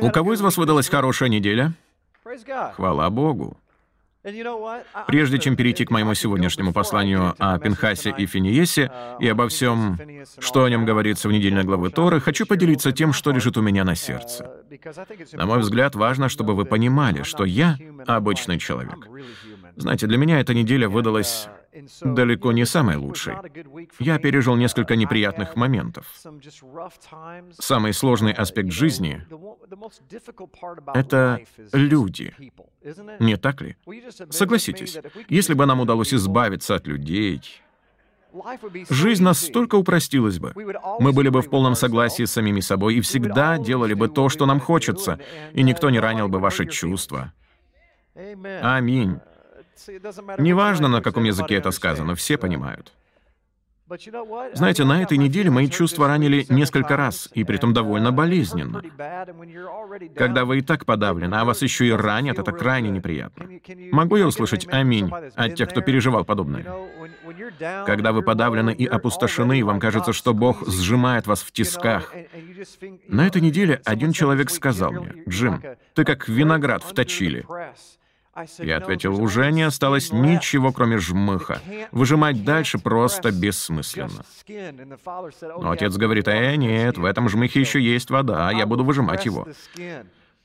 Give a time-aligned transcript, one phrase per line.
[0.00, 1.72] У кого из вас выдалась хорошая неделя?
[2.74, 3.56] Хвала Богу.
[5.06, 9.98] Прежде чем перейти к моему сегодняшнему посланию о Пинхасе и Финиесе и обо всем,
[10.38, 13.82] что о нем говорится в недельной главе Торы, хочу поделиться тем, что лежит у меня
[13.82, 14.50] на сердце.
[15.32, 19.08] На мой взгляд, важно, чтобы вы понимали, что я обычный человек.
[19.76, 21.48] Знаете, для меня эта неделя выдалась
[22.02, 23.34] далеко не самой лучшей.
[23.98, 26.06] Я пережил несколько неприятных моментов.
[27.58, 29.24] Самый сложный аспект жизни—
[30.94, 31.40] это
[31.72, 32.34] люди.
[33.18, 33.76] Не так ли?
[34.30, 37.42] Согласитесь, если бы нам удалось избавиться от людей,
[38.88, 40.52] жизнь настолько упростилась бы.
[40.98, 44.46] Мы были бы в полном согласии с самими собой и всегда делали бы то, что
[44.46, 45.18] нам хочется,
[45.52, 47.32] и никто не ранил бы ваши чувства.
[48.62, 49.18] Аминь.
[50.38, 52.92] Неважно, на каком языке это сказано, все понимают.
[54.52, 58.82] Знаете, на этой неделе мои чувства ранили несколько раз, и притом довольно болезненно.
[60.14, 63.48] Когда вы и так подавлены, а вас еще и ранят, это крайне неприятно.
[63.90, 66.64] Могу я услышать «Аминь» от тех, кто переживал подобное?
[67.84, 72.14] Когда вы подавлены и опустошены, и вам кажется, что Бог сжимает вас в тисках.
[73.08, 75.62] На этой неделе один человек сказал мне, «Джим,
[75.94, 77.44] ты как виноград в точиле.
[78.58, 81.60] Я ответил, уже не осталось ничего, кроме жмыха.
[81.92, 84.24] Выжимать дальше просто бессмысленно.
[85.58, 89.46] Но отец говорит, э, нет, в этом жмыхе еще есть вода, я буду выжимать его.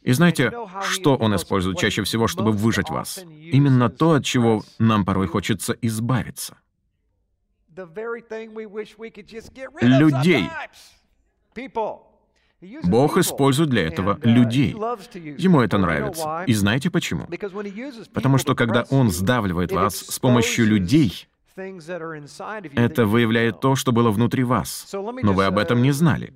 [0.01, 3.23] И знаете, что он использует чаще всего, чтобы выжать вас?
[3.27, 6.57] Именно то, от чего нам порой хочется избавиться.
[9.81, 10.49] Людей.
[12.83, 14.75] Бог использует для этого людей.
[15.37, 16.43] Ему это нравится.
[16.47, 17.27] И знаете почему?
[18.13, 24.43] Потому что когда Он сдавливает вас с помощью людей, это выявляет то, что было внутри
[24.43, 26.33] вас, но вы об этом не знали.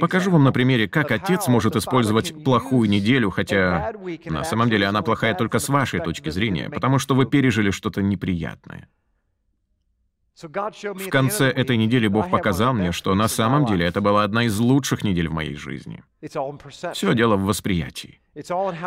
[0.00, 3.92] Покажу вам на примере, как отец может использовать плохую неделю, хотя
[4.24, 8.02] на самом деле она плохая только с вашей точки зрения, потому что вы пережили что-то
[8.02, 8.88] неприятное.
[10.40, 14.58] В конце этой недели Бог показал мне, что на самом деле это была одна из
[14.58, 16.02] лучших недель в моей жизни.
[16.92, 18.20] Все дело в восприятии.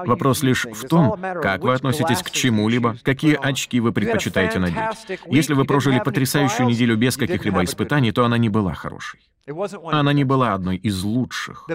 [0.06, 5.20] Вопрос лишь в том, как вы относитесь к чему-либо, какие очки вы предпочитаете надеть.
[5.26, 9.20] Если вы прожили потрясающую неделю без каких-либо испытаний, то она не была хорошей.
[9.48, 11.68] Она не была одной из лучших.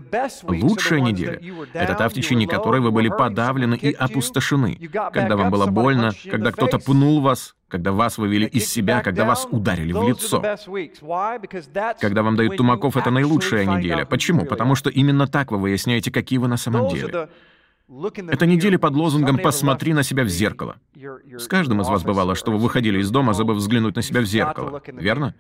[0.45, 1.41] Лучшая неделя—
[1.73, 4.77] это та, в течение которой вы были подавлены и опустошены,
[5.13, 9.47] когда вам было больно, когда кто-то пнул вас, когда вас вывели из себя, когда вас
[9.51, 10.43] ударили в лицо.
[12.01, 14.05] Когда вам дают тумаков, это наилучшая неделя.
[14.05, 14.45] Почему?
[14.45, 17.29] Потому что именно так вы выясняете, какие вы на самом деле.
[18.29, 20.77] Это неделя под лозунгом «посмотри на себя в зеркало».
[20.95, 24.25] С каждым из вас бывало, что вы выходили из дома, забыв взглянуть на себя в
[24.25, 24.83] зеркало.
[24.87, 25.35] Верно?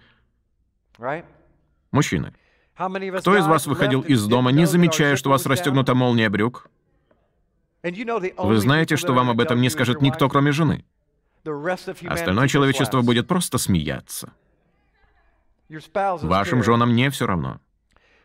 [1.90, 2.32] Мужчины.
[2.74, 6.68] Кто из вас выходил из дома, не замечая, что у вас расстегнута молния брюк?
[7.82, 10.84] Вы знаете, что вам об этом не скажет никто, кроме жены.
[11.44, 14.32] Остальное человечество будет просто смеяться.
[15.68, 17.60] Вашим женам не все равно.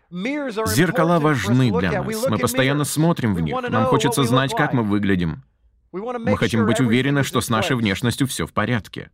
[0.09, 2.27] Зеркала важны для нас.
[2.29, 3.55] Мы постоянно смотрим в них.
[3.69, 5.43] Нам хочется знать, как мы выглядим.
[5.91, 9.09] Мы хотим быть уверены, что с нашей внешностью все в порядке.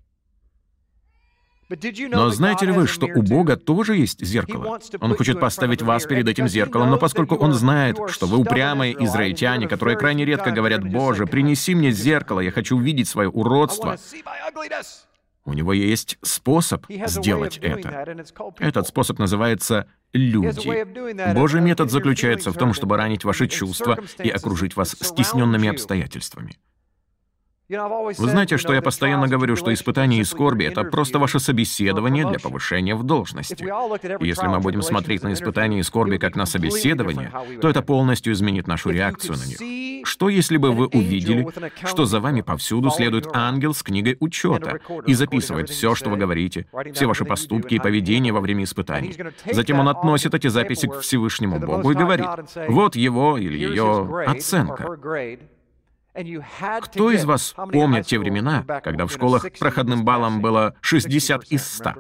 [1.70, 4.80] Но знаете ли вы, что у Бога тоже есть зеркало?
[5.00, 9.68] Он хочет поставить вас перед этим зеркалом, но поскольку Он знает, что вы упрямые израильтяне,
[9.68, 13.98] которые крайне редко говорят, «Боже, принеси мне зеркало, я хочу увидеть свое уродство»,
[15.48, 18.18] у него есть способ сделать это.
[18.60, 21.34] Этот способ называется люди.
[21.34, 26.58] Божий метод заключается в том, чтобы ранить ваши чувства и окружить вас стесненными обстоятельствами.
[27.70, 32.40] Вы знаете, что я постоянно говорю, что испытания и скорби— это просто ваше собеседование для
[32.40, 33.68] повышения в должности.
[34.24, 38.68] Если мы будем смотреть на испытания и скорби как на собеседование, то это полностью изменит
[38.68, 40.08] нашу реакцию на них.
[40.08, 41.46] Что если бы вы увидели,
[41.86, 46.68] что за вами повсюду следует ангел с книгой учета и записывает все, что вы говорите,
[46.94, 49.14] все ваши поступки и поведение во время испытаний.
[49.52, 52.28] Затем он относит эти записи к Всевышнему Богу и говорит,
[52.70, 54.98] вот его или ее оценка.
[56.82, 61.94] Кто из вас помнит те времена, когда в школах проходным баллом было 60 из 100?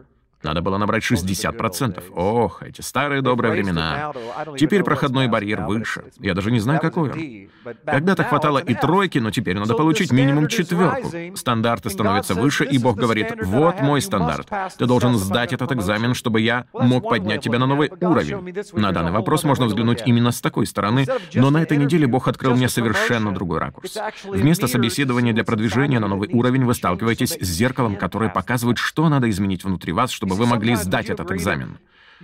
[0.43, 2.11] Надо было набрать 60%.
[2.15, 4.13] Ох, эти старые добрые времена.
[4.57, 6.03] Теперь проходной барьер выше.
[6.19, 7.73] Я даже не знаю, какой он.
[7.85, 11.11] Когда-то хватало и тройки, но теперь надо получить минимум четверку.
[11.35, 14.47] Стандарты становятся выше, и Бог говорит, вот мой стандарт.
[14.77, 18.63] Ты должен сдать этот экзамен, чтобы я мог поднять тебя на новый уровень.
[18.73, 22.55] На данный вопрос можно взглянуть именно с такой стороны, но на этой неделе Бог открыл
[22.55, 23.97] мне совершенно другой ракурс.
[24.23, 29.29] Вместо собеседования для продвижения на новый уровень вы сталкиваетесь с зеркалом, которое показывает, что надо
[29.29, 31.79] изменить внутри вас, чтобы вы могли сдать этот экзамен.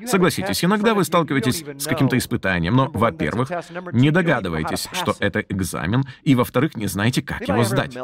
[0.05, 3.51] Согласитесь, иногда вы сталкиваетесь с каким-то испытанием, но, во-первых,
[3.91, 7.95] не догадываетесь, что это экзамен, и, во-вторых, не знаете, как его сдать.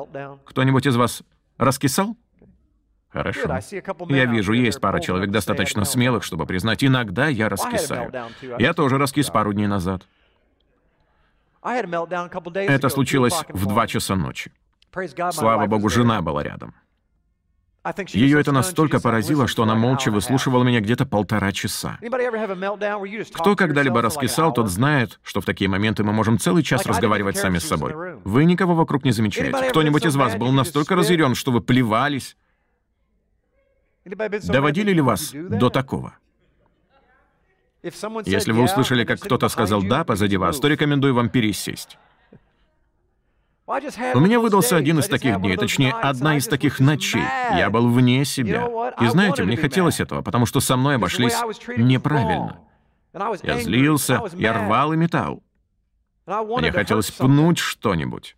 [0.46, 1.24] Кто-нибудь из вас
[1.58, 2.16] раскисал?
[3.10, 3.58] Хорошо.
[4.10, 8.12] Я вижу, есть пара человек достаточно смелых, чтобы признать, иногда я раскисаю.
[8.60, 10.06] Я тоже раскис пару дней назад.
[11.62, 14.52] Это случилось в два часа ночи.
[15.32, 16.74] Слава богу, жена была рядом.
[18.10, 21.98] Ее это настолько поразило, что она молча выслушивала меня где-то полтора часа.
[23.34, 27.58] Кто когда-либо раскисал, тот знает, что в такие моменты мы можем целый час разговаривать сами
[27.58, 28.20] с собой.
[28.24, 29.70] Вы никого вокруг не замечаете.
[29.70, 32.36] Кто-нибудь из вас был настолько разъярен, что вы плевались?
[34.06, 36.16] Доводили ли вас до такого?
[38.26, 41.98] Если вы услышали, как кто-то сказал «да» позади вас, то рекомендую вам пересесть.
[44.16, 47.24] У меня выдался один из таких дней, точнее, одна из таких ночей.
[47.56, 48.68] Я был вне себя.
[49.00, 51.38] И знаете, мне хотелось этого, потому что со мной обошлись
[51.78, 52.60] неправильно.
[53.44, 55.44] Я злился, я рвал и метал.
[56.26, 58.36] Мне хотелось пнуть что-нибудь.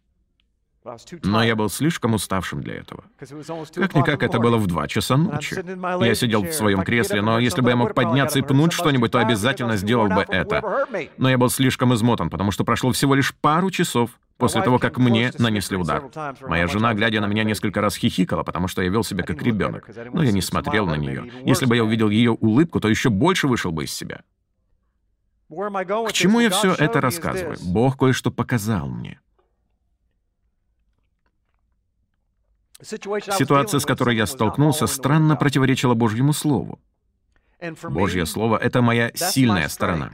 [1.23, 3.03] Но я был слишком уставшим для этого.
[3.19, 5.55] Как-никак это было в два часа ночи.
[6.03, 9.19] Я сидел в своем кресле, но если бы я мог подняться и пнуть что-нибудь, то
[9.19, 10.87] обязательно сделал бы это.
[11.17, 14.11] Но я был слишком измотан, потому что прошло всего лишь пару часов
[14.41, 16.03] после того, как мне нанесли удар.
[16.41, 19.87] Моя жена, глядя на меня, несколько раз хихикала, потому что я вел себя как ребенок.
[20.11, 21.31] Но я не смотрел на нее.
[21.45, 24.23] Если бы я увидел ее улыбку, то еще больше вышел бы из себя.
[25.49, 27.57] К чему я все это рассказываю?
[27.61, 29.19] Бог кое-что показал мне.
[32.81, 36.79] Ситуация, с которой я столкнулся, странно противоречила Божьему Слову.
[37.83, 40.13] Божье Слово— это моя сильная сторона.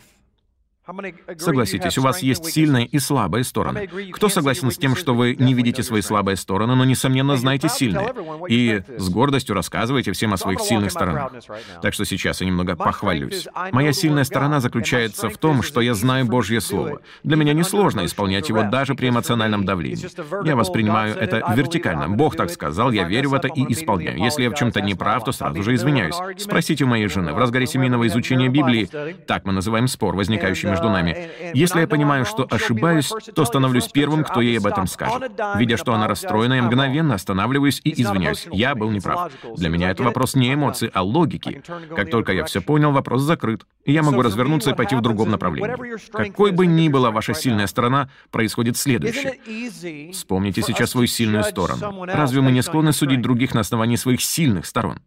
[1.37, 3.89] Согласитесь, у вас есть сильные и слабые стороны.
[4.13, 8.13] Кто согласен с тем, что вы не видите свои слабые стороны, но, несомненно, знаете сильные?
[8.47, 11.33] И с гордостью рассказываете всем о своих сильных сторонах.
[11.81, 13.47] Так что сейчас я немного похвалюсь.
[13.71, 16.99] Моя сильная сторона заключается в том, что я знаю Божье Слово.
[17.23, 20.07] Для меня несложно исполнять его даже при эмоциональном давлении.
[20.47, 22.07] Я воспринимаю это вертикально.
[22.09, 24.17] Бог так сказал, я верю в это и исполняю.
[24.19, 26.15] Если я в чем-то не прав, то сразу же извиняюсь.
[26.37, 27.33] Спросите у моей жены.
[27.33, 28.89] В разгаре семейного изучения Библии,
[29.25, 31.29] так мы называем спор, возникающий между между нами.
[31.53, 35.31] Если я понимаю, что ошибаюсь, то становлюсь первым, кто ей об этом скажет.
[35.55, 38.47] Видя, что она расстроена, я мгновенно останавливаюсь и извиняюсь.
[38.51, 39.31] Я был неправ.
[39.55, 41.61] Для меня это вопрос не эмоций, а логики.
[41.95, 43.65] Как только я все понял, вопрос закрыт.
[43.85, 45.97] И я могу развернуться и пойти в другом направлении.
[46.11, 50.11] Какой бы ни была ваша сильная сторона, происходит следующее.
[50.11, 52.05] Вспомните сейчас свою сильную сторону.
[52.05, 54.99] Разве мы не склонны судить других на основании своих сильных сторон?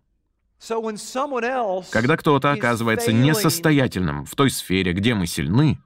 [1.90, 5.78] Когда кто-то оказывается несостоятельным в той сфере, где мы сильны,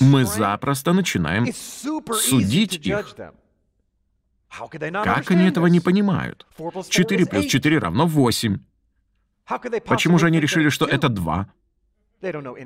[0.00, 3.16] мы запросто начинаем судить их.
[4.50, 6.46] Как они этого не понимают?
[6.88, 8.58] 4 плюс 4 равно 8.
[9.86, 11.52] Почему же они решили, что это 2?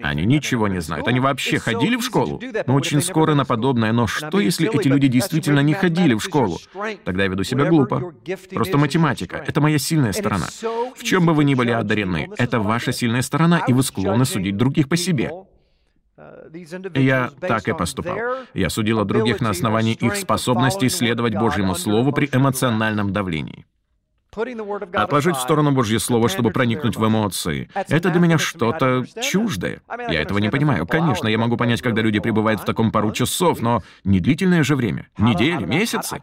[0.03, 1.09] Они ничего не знают.
[1.09, 2.41] Они вообще ходили в школу?
[2.67, 6.59] Мы очень скоро на подобное, но что, если эти люди действительно не ходили в школу?
[7.05, 8.13] Тогда я веду себя глупо.
[8.53, 10.47] Просто математика— это моя сильная сторона.
[10.95, 14.57] В чем бы вы ни были одарены, это ваша сильная сторона, и вы склонны судить
[14.57, 15.31] других по себе.
[16.95, 18.19] Я так и поступал.
[18.55, 23.67] Я судил о других на основании их способности следовать Божьему Слову при эмоциональном давлении.
[24.93, 27.71] Отложить в сторону Божье Слово, чтобы проникнуть в эмоции.
[27.75, 29.81] Это для меня что-то чуждое.
[30.11, 30.87] Я этого не понимаю.
[30.87, 34.77] Конечно, я могу понять, когда люди пребывают в таком пару часов, но не длительное же
[34.77, 35.09] время.
[35.19, 36.21] Недели, месяцы.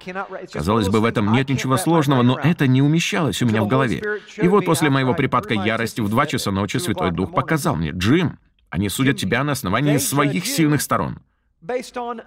[0.52, 4.02] Казалось бы, в этом нет ничего сложного, но это не умещалось у меня в голове.
[4.38, 8.40] И вот после моего припадка ярости в два часа ночи Святой Дух показал мне, «Джим,
[8.70, 11.20] они судят тебя на основании своих сильных сторон.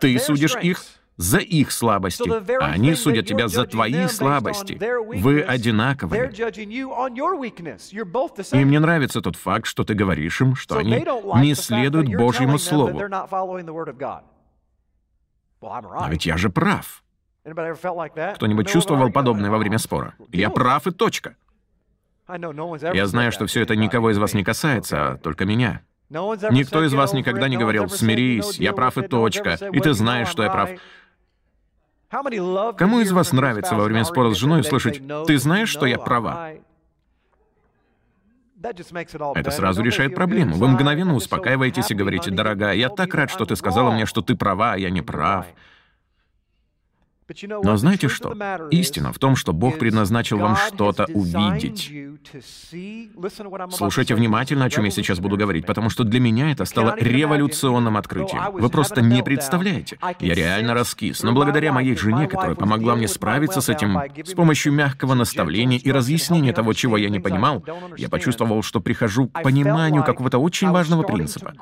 [0.01, 0.83] Ты судишь их
[1.17, 2.31] за их слабости,
[2.61, 4.79] а они судят тебя за твои слабости.
[5.19, 6.31] Вы одинаковы.
[8.53, 11.05] И мне нравится тот факт, что ты говоришь им, что они
[11.37, 13.03] не следуют Божьему Слову.
[15.61, 17.03] А ведь я же прав.
[17.45, 20.15] Кто-нибудь чувствовал подобное во время спора?
[20.33, 21.37] Я прав и точка.
[22.29, 25.83] Я знаю, что все это никого из вас не касается, а только меня.
[26.09, 30.43] Никто из вас никогда не говорил «смирись, я прав и точка, и ты знаешь, что
[30.43, 30.71] я прав».
[32.77, 36.53] Кому из вас нравится во время спора с женой услышать «ты знаешь, что я права»?
[39.35, 40.57] Это сразу решает проблему.
[40.57, 44.35] Вы мгновенно успокаиваетесь и говорите, «Дорогая, я так рад, что ты сказала мне, что ты
[44.35, 45.47] права, а я не прав».
[47.63, 48.35] Но знаете что?
[48.71, 51.93] Истина в том, что Бог предназначил вам что-то увидеть.
[53.71, 57.97] Слушайте внимательно, о чем я сейчас буду говорить, потому что для меня это стало революционным
[57.97, 58.53] открытием.
[58.53, 59.99] Вы просто не представляете.
[60.21, 64.73] Я реально раскис, но благодаря моей жене, которая помогла мне справиться с этим с помощью
[64.73, 67.65] мягкого наставления и разъяснения того, чего я не понимал,
[67.97, 71.55] я почувствовал, что прихожу к пониманию какого-то очень важного принципа.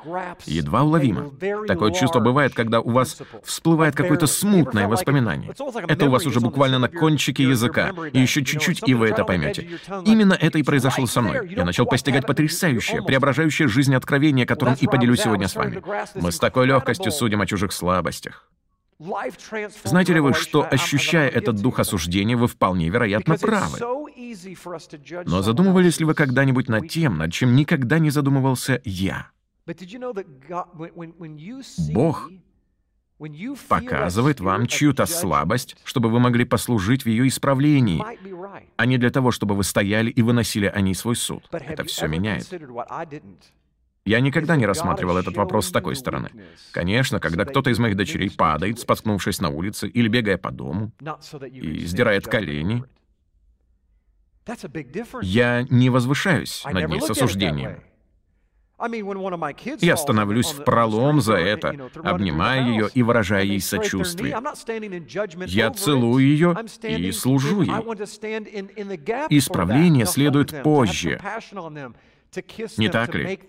[0.45, 1.31] Едва уловимо.
[1.67, 5.54] Такое чувство бывает, когда у вас всплывает какое-то смутное воспоминание.
[5.87, 9.79] Это у вас уже буквально на кончике языка, и еще чуть-чуть, и вы это поймете.
[10.05, 11.49] Именно это и произошло со мной.
[11.49, 15.81] Я начал постигать потрясающее, преображающее жизнь откровение, которым и поделюсь сегодня с вами.
[16.15, 18.49] Мы с такой легкостью судим о чужих слабостях.
[19.83, 23.77] Знаете ли вы, что, ощущая этот дух осуждения, вы вполне вероятно правы.
[25.25, 29.31] Но задумывались ли вы когда-нибудь над тем, над чем никогда не задумывался я?
[31.93, 32.29] Бог
[33.69, 38.03] показывает вам чью-то слабость, чтобы вы могли послужить в ее исправлении,
[38.75, 41.47] а не для того, чтобы вы стояли и выносили о ней свой суд.
[41.51, 42.47] Это все меняет.
[44.05, 46.29] Я никогда не рассматривал этот вопрос с такой стороны.
[46.71, 50.91] Конечно, когда кто-то из моих дочерей падает, споткнувшись на улице или бегая по дому,
[51.51, 52.83] и сдирает колени,
[55.23, 57.81] я не возвышаюсь над ней с осуждением.
[59.79, 64.37] Я становлюсь в пролом за это, обнимая ее и выражая ей сочувствие.
[65.47, 67.71] Я целую ее и служу ей.
[69.29, 71.19] Исправление следует позже.
[72.77, 73.39] Не так ли?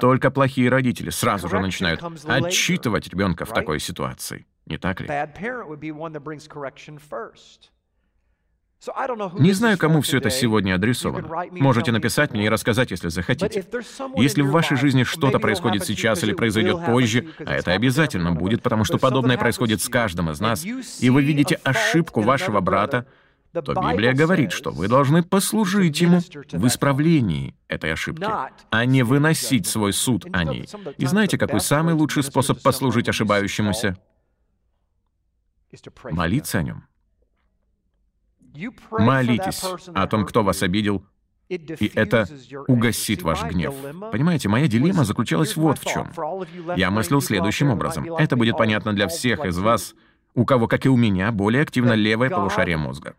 [0.00, 4.46] Только плохие родители сразу же начинают отчитывать ребенка в такой ситуации.
[4.66, 5.08] Не так ли?
[9.38, 11.28] Не знаю, кому все это сегодня адресовано.
[11.52, 13.64] Можете написать мне и рассказать, если захотите.
[14.16, 18.84] Если в вашей жизни что-то происходит сейчас или произойдет позже, а это обязательно будет, потому
[18.84, 23.06] что подобное происходит с каждым из нас, и вы видите ошибку вашего брата,
[23.52, 26.20] то Библия говорит, что вы должны послужить ему
[26.52, 28.26] в исправлении этой ошибки,
[28.70, 30.68] а не выносить свой суд о ней.
[30.98, 33.96] И знаете, какой самый лучший способ послужить ошибающемуся?
[36.04, 36.84] Молиться о нем.
[38.90, 39.62] Молитесь
[39.94, 41.04] о том, кто вас обидел,
[41.48, 42.26] и это
[42.66, 43.74] угасит ваш гнев.
[44.10, 46.10] Понимаете, моя дилемма заключалась вот в чем.
[46.76, 48.14] Я мыслил следующим образом.
[48.16, 49.94] Это будет понятно для всех из вас,
[50.34, 53.14] у кого, как и у меня, более активно левое полушарие мозга.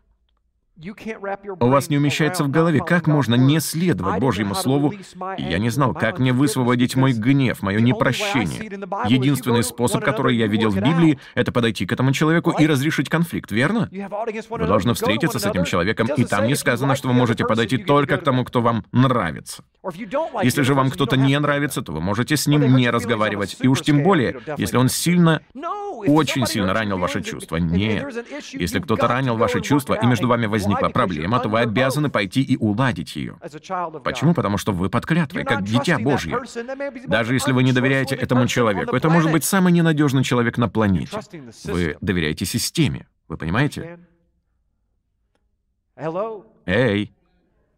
[1.60, 4.94] У вас не умещается в голове, как можно не следовать Божьему Слову.
[5.36, 8.70] Я не знал, как мне высвободить мой гнев, мое непрощение.
[9.08, 13.50] Единственный способ, который я видел в Библии, это подойти к этому человеку и разрешить конфликт,
[13.50, 13.88] верно?
[13.90, 18.16] Вы должны встретиться с этим человеком, и там не сказано, что вы можете подойти только
[18.18, 19.64] к тому, кто вам нравится.
[20.42, 23.56] Если же вам кто-то не нравится, то вы можете с ним не разговаривать.
[23.60, 27.56] И уж тем более, если он сильно, очень сильно ранил ваши чувства.
[27.56, 28.06] Нет.
[28.52, 32.42] Если кто-то ранил ваши чувства, и между вами возник возникла проблема, то вы обязаны пойти
[32.42, 33.36] и уладить ее.
[34.04, 34.34] Почему?
[34.34, 36.38] Потому что вы под клятвой, как дитя Божье.
[37.06, 41.18] Даже если вы не доверяете этому человеку, это может быть самый ненадежный человек на планете.
[41.64, 43.06] Вы доверяете системе.
[43.28, 43.98] Вы понимаете?
[46.66, 47.12] Эй!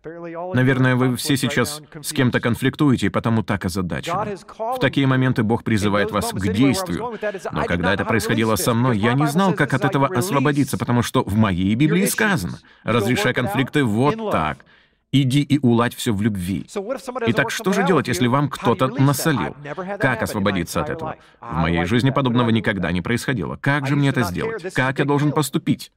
[0.04, 4.36] Наверное, вы все сейчас с кем-то конфликтуете, и потому так озадачены.
[4.58, 7.14] В такие моменты Бог призывает вас к действию.
[7.52, 11.22] Но когда это происходило со мной, я не знал, как от этого освободиться, потому что
[11.22, 14.64] в моей Библии сказано «разрешай конфликты вот так».
[15.12, 16.66] Иди и уладь все в любви.
[17.26, 19.56] Итак, что же делать, если вам кто-то насолил?
[19.98, 21.16] Как освободиться от этого?
[21.40, 23.56] В моей жизни подобного никогда не происходило.
[23.56, 24.72] Как же мне это сделать?
[24.72, 25.90] Как я должен поступить?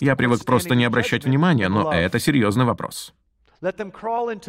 [0.00, 3.14] Я привык просто не обращать внимания, но это серьезный вопрос.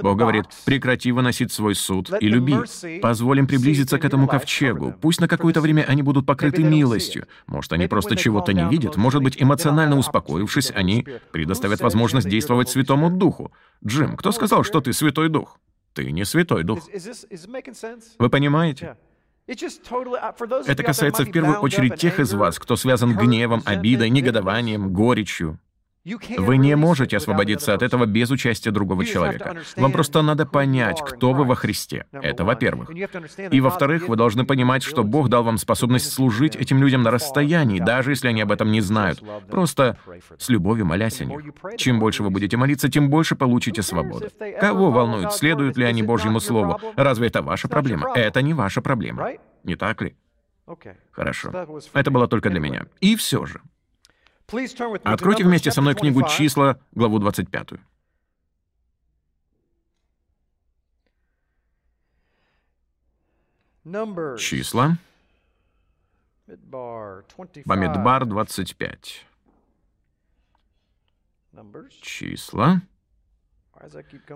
[0.01, 2.55] Бог говорит, прекрати выносить свой суд и люби.
[2.99, 4.95] Позволим приблизиться к этому ковчегу.
[4.99, 7.27] Пусть на какое-то время они будут покрыты милостью.
[7.45, 8.97] Может, они просто чего-то не видят.
[8.97, 13.51] Может быть, эмоционально успокоившись, они предоставят возможность действовать Святому Духу.
[13.85, 15.59] Джим, кто сказал, что ты Святой Дух?
[15.93, 16.79] Ты не Святой Дух.
[18.17, 18.97] Вы понимаете?
[19.45, 25.59] Uh, Это касается в первую очередь тех из вас, кто связан гневом, обидой, негодованием, горечью.
[26.37, 29.55] Вы не можете освободиться от этого без участия другого человека.
[29.77, 32.05] Вам просто надо понять, кто вы во Христе.
[32.11, 32.89] Это во-первых.
[33.51, 37.79] И во-вторых, вы должны понимать, что Бог дал вам способность служить этим людям на расстоянии,
[37.79, 39.23] даже если они об этом не знают.
[39.49, 39.97] Просто
[40.37, 41.39] с любовью молясь о них.
[41.77, 44.27] Чем больше вы будете молиться, тем больше получите свободу.
[44.59, 46.79] Кого волнует, следуют ли они Божьему Слову?
[46.95, 48.11] Разве это ваша проблема?
[48.13, 49.31] Это не ваша проблема.
[49.63, 50.15] Не так ли?
[51.11, 51.79] Хорошо.
[51.93, 52.85] Это было только для меня.
[52.99, 53.61] И все же.
[55.03, 57.69] Откройте вместе со мной книгу «Числа», главу 25.
[64.39, 64.97] Числа,
[67.65, 69.25] Бамидбар 25.
[72.01, 72.81] Числа.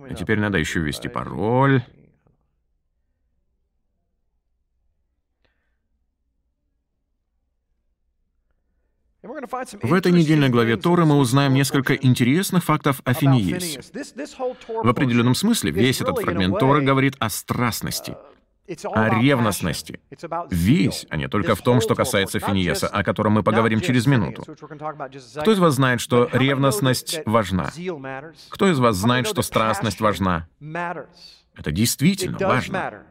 [0.09, 1.81] И теперь надо еще ввести пароль.
[9.81, 13.81] В этой недельной главе Торы мы узнаем несколько интересных фактов о Финиесе.
[14.67, 18.15] В определенном смысле весь этот фрагмент Торы говорит о страстности,
[18.85, 19.99] о ревностности.
[20.49, 24.45] Весь, а не только в том, что касается Финиеса, о котором мы поговорим через минуту.
[24.45, 27.71] Кто из вас знает, что ревностность важна?
[28.49, 30.47] Кто из вас знает, что страстность важна?
[30.61, 33.03] Это действительно важно.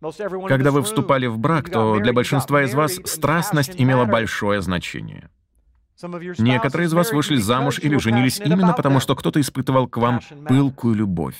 [0.00, 5.30] Когда вы вступали в брак, то для большинства из вас страстность имела большое значение.
[6.38, 10.94] Некоторые из вас вышли замуж или женились именно потому, что кто-то испытывал к вам пылкую
[10.94, 11.36] любовь.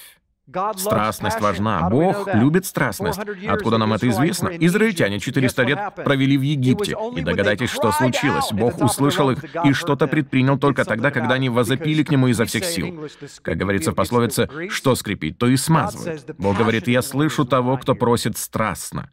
[0.76, 1.88] Страстность важна.
[1.90, 3.18] Бог любит страстность.
[3.48, 4.48] Откуда нам это известно?
[4.48, 6.96] Израильтяне 400 лет провели в Египте.
[7.16, 8.52] И догадайтесь, что случилось.
[8.52, 12.64] Бог услышал их и что-то предпринял только тогда, когда они возопили к Нему изо всех
[12.64, 13.08] сил.
[13.42, 16.36] Как говорится в пословице, что скрипит, то и смазывает.
[16.38, 19.10] Бог говорит, «Я слышу того, кто просит страстно».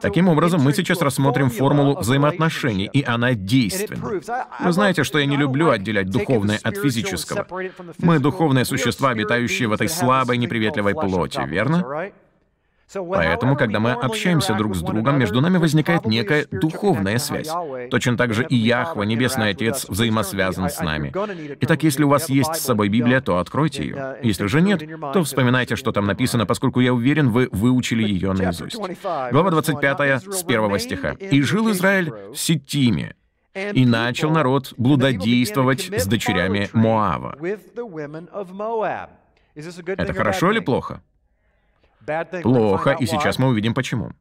[0.00, 4.20] Таким образом, мы сейчас рассмотрим формулу взаимоотношений, и она действенна.
[4.60, 7.46] Вы знаете, что я не люблю отделять духовное от физического.
[7.98, 12.10] Мы духовные существа, обитающие в этой слабой, неприветливой плоти, верно?
[12.92, 17.50] Поэтому, когда мы общаемся друг с другом, между нами возникает некая духовная связь.
[17.90, 21.12] Точно так же и Яхва, Небесный Отец, взаимосвязан с нами.
[21.60, 24.16] Итак, если у вас есть с собой Библия, то откройте ее.
[24.22, 28.76] Если же нет, то вспоминайте, что там написано, поскольку я уверен, вы выучили ее наизусть.
[28.76, 31.12] Глава 25 с первого стиха.
[31.12, 33.14] «И жил Израиль в Ситиме,
[33.54, 37.36] и начал народ блудодействовать с дочерями Моава».
[39.54, 41.02] Это хорошо или плохо?
[42.42, 44.12] Плохо, и сейчас мы увидим почему.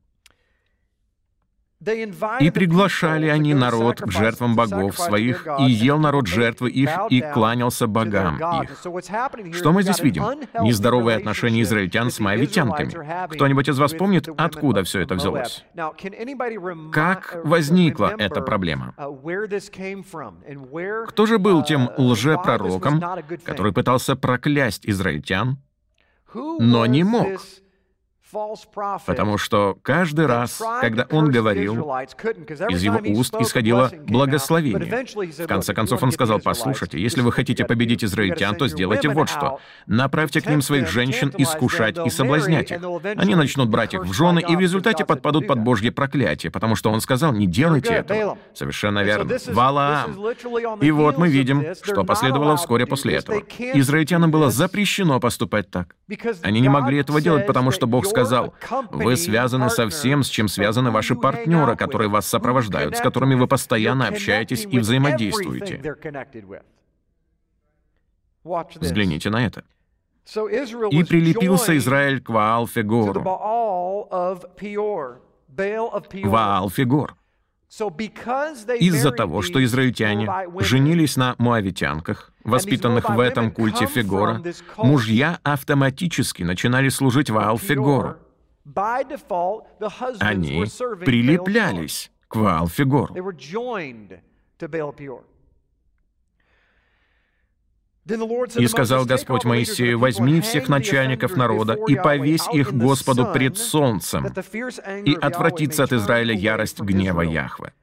[2.39, 7.85] И приглашали они народ к жертвам богов своих, и ел народ жертвы их, и кланялся
[7.85, 8.83] богам их.
[9.53, 10.23] Что мы здесь видим?
[10.59, 13.27] Нездоровые отношения израильтян с моавитянками.
[13.29, 15.63] Кто-нибудь из вас помнит, откуда все это взялось?
[16.91, 18.95] Как возникла эта проблема?
[21.07, 23.03] Кто же был тем лжепророком,
[23.43, 25.59] который пытался проклясть израильтян,
[26.33, 27.27] но не мог?
[29.05, 31.75] Потому что каждый раз, когда он говорил,
[32.69, 35.05] из его уст исходило благословение.
[35.15, 39.59] В конце концов он сказал, послушайте, если вы хотите победить израильтян, то сделайте вот что.
[39.85, 42.81] Направьте к ним своих женщин искушать и соблазнять их.
[43.15, 46.91] Они начнут брать их в жены и в результате подпадут под Божье проклятие, потому что
[46.91, 48.37] он сказал, не делайте этого.
[48.53, 49.37] Совершенно верно.
[49.47, 50.15] Валаам.
[50.81, 53.41] И вот мы видим, что последовало вскоре после этого.
[53.57, 55.95] Израильтянам было запрещено поступать так.
[56.41, 58.53] Они не могли этого делать, потому что Бог сказал, сказал,
[58.91, 63.47] вы связаны со всем, с чем связаны ваши партнеры, которые вас сопровождают, с которыми вы
[63.47, 65.95] постоянно общаетесь и взаимодействуете.
[68.43, 69.63] Взгляните на это.
[70.91, 73.23] «И прилепился Израиль к Ваал-Фегору».
[76.23, 77.15] Ваал-Фегор.
[78.79, 84.41] Из-за того, что израильтяне женились на муавитянках, воспитанных в этом культе Фигора,
[84.77, 88.15] мужья автоматически начинали служить Ваал-Фигору.
[90.19, 90.65] Они
[91.05, 93.15] прилеплялись к Ваал-Фигору.
[98.55, 104.27] И сказал Господь Моисею, «Возьми всех начальников народа и повесь их Господу пред солнцем,
[105.05, 107.73] и отвратится от Израиля ярость гнева Яхве».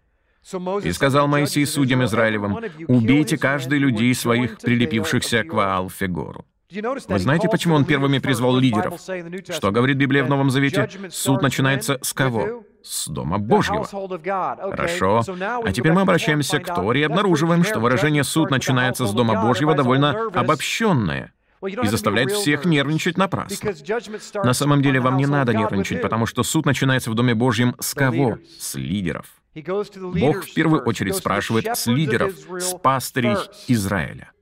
[0.83, 6.45] И сказал Моисей судьям Израилевым, «Убейте каждый людей своих, прилепившихся к Ваал-Фегору».
[6.71, 9.01] Вы знаете, почему он первыми призвал лидеров?
[9.01, 10.89] Что говорит Библия в Новом Завете?
[11.11, 12.65] Суд начинается с кого?
[12.83, 13.85] С Дома Божьего.
[13.85, 15.23] Хорошо.
[15.65, 19.75] А теперь мы обращаемся к Торе и обнаруживаем, что выражение «суд начинается с Дома Божьего»
[19.75, 21.33] довольно обобщенное
[21.67, 23.73] и заставляет всех нервничать напрасно.
[24.43, 27.95] На самом деле вам не надо нервничать, потому что суд начинается в Доме Божьем с
[27.95, 28.39] кого?
[28.59, 29.27] С лидеров.
[30.21, 33.37] Бог в первую очередь спрашивает с лидеров, с пастырей
[33.69, 34.34] Израиля.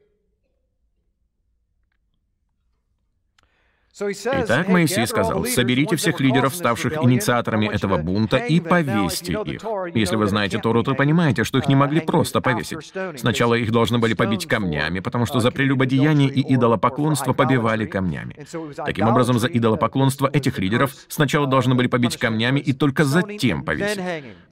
[4.01, 9.61] Итак, Моисей сказал, «Соберите всех лидеров, ставших инициаторами этого бунта, и повесьте их».
[9.95, 12.91] Если вы знаете Тору, то понимаете, что их не могли просто повесить.
[13.17, 18.47] Сначала их должны были побить камнями, потому что за прелюбодеяние и идолопоклонство побивали камнями.
[18.77, 24.01] Таким образом, за идолопоклонство этих лидеров сначала должны были побить камнями и только затем повесить.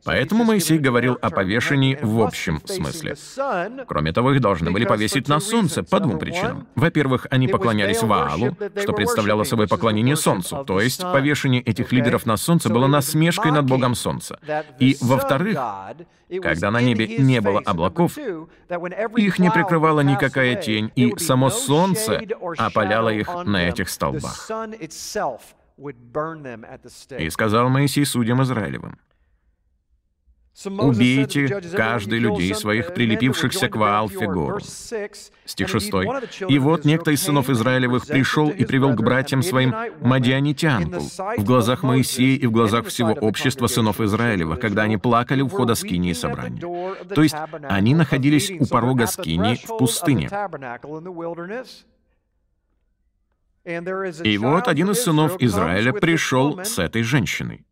[0.05, 3.16] Поэтому Моисей говорил о повешении в общем смысле.
[3.87, 6.66] Кроме того, их должны были повесить на солнце по двум причинам.
[6.74, 12.27] Во-первых, они поклонялись Ваалу, что представляет представляло собой поклонение Солнцу, то есть повешение этих лидеров
[12.27, 14.38] на Солнце было насмешкой над Богом Солнца.
[14.79, 15.59] И, во-вторых,
[16.43, 22.23] когда на небе не было облаков, их не прикрывала никакая тень, и само Солнце
[22.57, 24.51] опаляло их на этих столбах.
[27.19, 28.99] И сказал Моисей судьям Израилевым,
[30.65, 34.61] «Убейте каждый людей своих, прилепившихся к Ваалфегору».
[34.61, 35.93] Стих 6.
[36.49, 41.01] «И вот некто из сынов Израилевых пришел и привел к братьям своим мадианитянку
[41.39, 45.75] в глазах Моисея и в глазах всего общества сынов Израилевых, когда они плакали у входа
[45.75, 46.61] скинии собрания».
[47.15, 47.37] То есть
[47.69, 50.29] они находились у порога скинии в пустыне.
[54.25, 57.65] И вот один из сынов Израиля пришел с этой женщиной.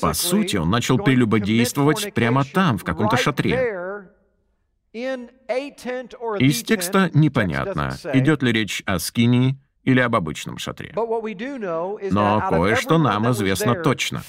[0.00, 4.08] По сути, он начал прелюбодействовать прямо там, в каком-то шатре.
[4.92, 10.92] Из текста непонятно, идет ли речь о скинии или об обычном шатре.
[10.94, 14.22] Но кое-что нам известно точно.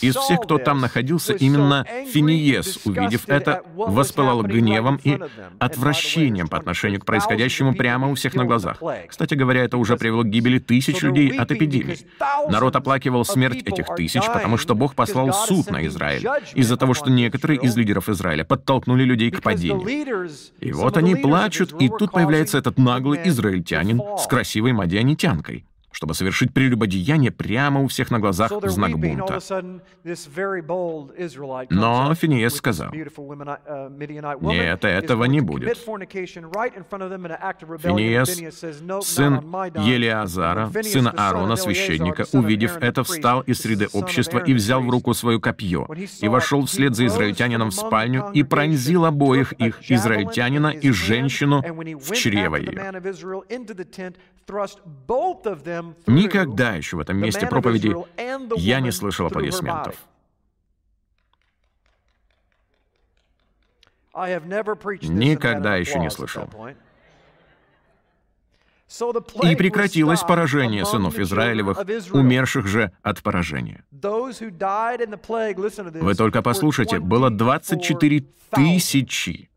[0.00, 5.18] Из всех, кто там находился, именно Финиес, увидев это, воспылал гневом и
[5.58, 8.80] отвращением по отношению к происходящему прямо у всех на глазах.
[9.08, 11.98] Кстати говоря, это уже привело к гибели тысяч людей от эпидемии.
[12.48, 17.10] Народ оплакивал смерть этих тысяч, потому что Бог послал суд на Израиль из-за того, что
[17.10, 20.30] некоторые из лидеров Израиля подтолкнули людей к падению.
[20.60, 26.52] И вот они плачут, и тут появляется этот наглый израильтянин с красивой мадианитянкой чтобы совершить
[26.52, 29.38] прелюбодеяние прямо у всех на глазах в знак бунта.
[31.70, 35.78] Но Финиес сказал, uh, «Нет, этого не будет».
[37.78, 38.28] Финиес,
[39.06, 39.34] сын
[39.76, 45.40] Елиазара, сына Аарона, священника, увидев это, встал из среды общества и взял в руку свое
[45.40, 45.86] копье,
[46.20, 52.12] и вошел вслед за израильтянином в спальню и пронзил обоих их, израильтянина и женщину, в
[52.12, 52.92] чрево ее.
[56.06, 57.94] Никогда еще в этом месте проповеди
[58.56, 59.96] я не слышал аплодисментов.
[64.14, 66.48] Никогда еще не слышал.
[69.42, 71.78] И прекратилось поражение сынов Израилевых,
[72.12, 73.84] умерших же от поражения.
[73.90, 74.34] Вы
[76.14, 79.48] только послушайте, было 24 тысячи.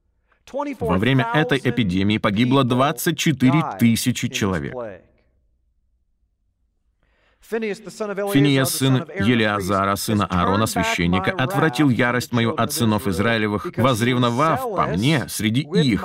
[0.80, 4.74] Во время этой эпидемии погибло 24 тысячи человек.
[7.50, 15.26] Финиес, сын Елиазара, сына Аарона, священника, отвратил ярость мою от сынов Израилевых, возревновав по мне
[15.30, 16.04] среди их.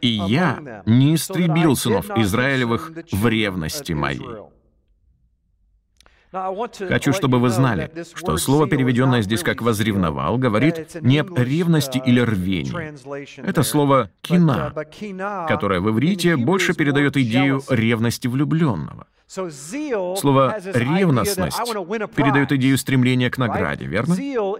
[0.00, 4.48] И я не истребил сынов Израилевых в ревности моей.
[6.30, 12.20] Хочу, чтобы вы знали, что слово, переведенное здесь как «возревновал», говорит не об ревности или
[12.20, 13.40] рвении.
[13.40, 14.74] Это слово «кина»,
[15.48, 19.06] которое в иврите больше передает идею ревности влюбленного.
[19.28, 21.58] Слово «ревностность»
[22.14, 24.14] передает идею стремления к награде, верно?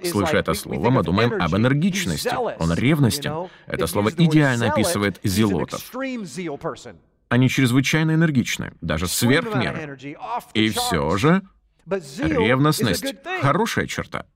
[0.04, 2.31] Слыша это слово, мы думаем об энергичности.
[2.59, 3.48] Он ревностен.
[3.66, 5.81] Это слово идеально описывает зелотов.
[7.31, 9.98] Они чрезвычайно энергичны, даже сверх меры.
[10.52, 11.42] И все же
[11.87, 14.26] ревностность— хорошая черта.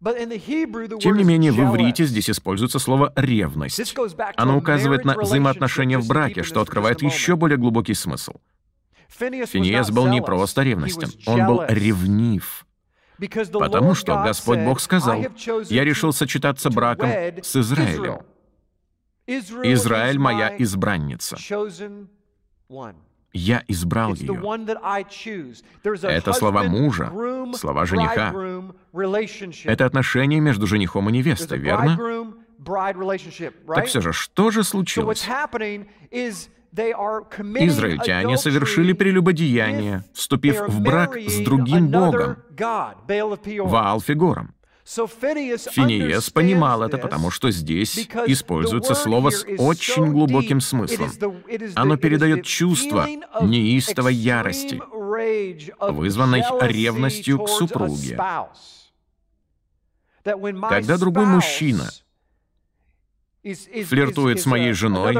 [0.00, 3.96] Тем не менее, в иврите здесь используется слово «ревность».
[4.36, 8.34] Оно указывает на взаимоотношения в браке, что открывает еще более глубокий смысл—
[9.18, 12.66] Финиес был не просто ревностен, он был ревнив.
[13.52, 15.24] Потому что Господь Бог сказал,
[15.68, 17.10] «Я решил сочетаться браком
[17.42, 18.20] с Израилем.
[19.26, 21.36] Израиль— моя избранница.
[23.34, 24.34] Я избрал ее.
[26.02, 27.10] Это слова мужа,
[27.54, 28.34] слова жениха.
[29.64, 31.98] Это отношение между женихом и невестой, верно?
[33.74, 35.26] Так все же, что же случилось?
[36.74, 42.36] Израильтяне совершили прелюбодеяние, вступив в брак с другим богом,
[43.58, 44.54] Ваалфигором.
[44.84, 51.10] Финиес понимал это, потому что здесь используется слово с очень глубоким смыслом.
[51.74, 53.06] Оно передает чувство
[53.42, 54.80] неистовой ярости,
[55.78, 58.18] вызванной ревностью к супруге.
[60.24, 61.90] Когда другой мужчина
[63.42, 65.14] флиртует с моей женой,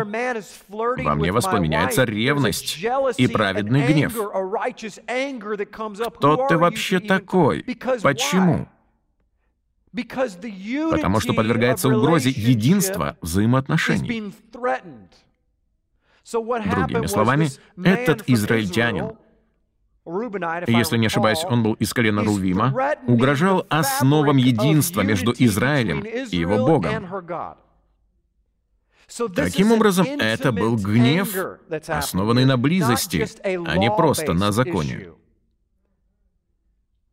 [0.68, 2.78] во мне воспламеняется ревность
[3.16, 4.16] и праведный гнев.
[6.16, 7.64] Кто ты вообще такой?
[8.02, 8.68] Почему?
[9.92, 14.32] Потому что подвергается угрозе единства взаимоотношений.
[16.24, 17.48] Другими словами,
[17.84, 19.12] этот израильтянин,
[20.66, 22.74] если не ошибаюсь, он был из колена Рувима,
[23.06, 27.61] угрожал основам единства между Израилем и его Богом.
[29.34, 31.34] Таким образом, это был гнев,
[31.88, 35.10] основанный на близости, а не просто на законе.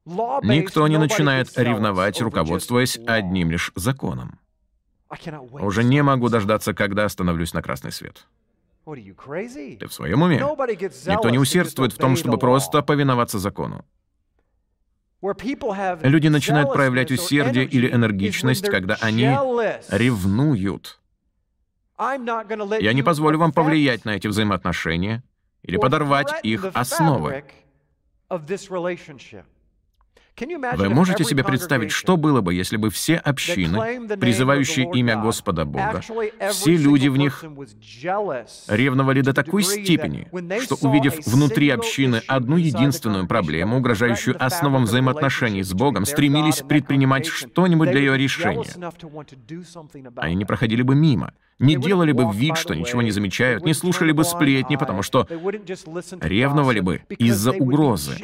[0.06, 4.40] Никто не начинает ревновать, руководствуясь одним лишь законом.
[5.52, 8.28] Уже не могу дождаться, когда остановлюсь на красный свет.
[8.86, 10.38] Ты в своем уме?
[10.38, 13.86] Никто не усердствует в том, чтобы просто повиноваться закону.
[15.22, 19.26] Люди начинают проявлять усердие или энергичность, когда они
[19.90, 20.99] ревнуют.
[22.00, 25.24] Я не позволю вам повлиять на эти взаимоотношения
[25.64, 27.44] или подорвать их основы.
[30.40, 36.02] Вы можете себе представить, что было бы, если бы все общины, призывающие имя Господа Бога,
[36.52, 37.44] все люди в них
[38.70, 40.30] ревновали до такой степени,
[40.62, 47.92] что, увидев внутри общины одну единственную проблему, угрожающую основам взаимоотношений с Богом, стремились предпринимать что-нибудь
[47.92, 48.70] для ее решения.
[50.16, 54.12] Они не проходили бы мимо, не делали бы вид, что ничего не замечают, не слушали
[54.12, 55.28] бы сплетни, потому что
[56.22, 58.18] ревновали бы из-за угрозы.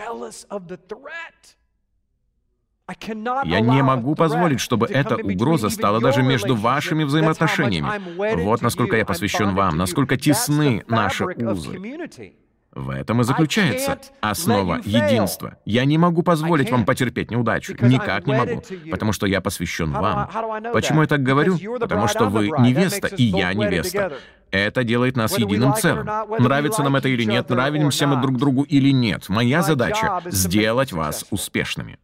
[3.46, 8.44] Я не могу позволить, чтобы эта угроза стала даже между вашими взаимоотношениями.
[8.44, 12.36] Вот насколько я посвящен вам, насколько тесны наши узы.
[12.76, 15.58] В этом и заключается основа единства.
[15.64, 17.74] Я не могу позволить вам потерпеть неудачу.
[17.80, 18.62] Никак не могу.
[18.92, 20.30] Потому что я посвящен вам.
[20.74, 21.58] Почему я так говорю?
[21.80, 24.14] Потому что вы невеста, и я невеста.
[24.52, 26.08] Это делает нас единым целым.
[26.40, 29.30] Нравится нам это или нет, нравимся мы друг другу или нет.
[29.30, 31.98] Моя задача— сделать вас успешными.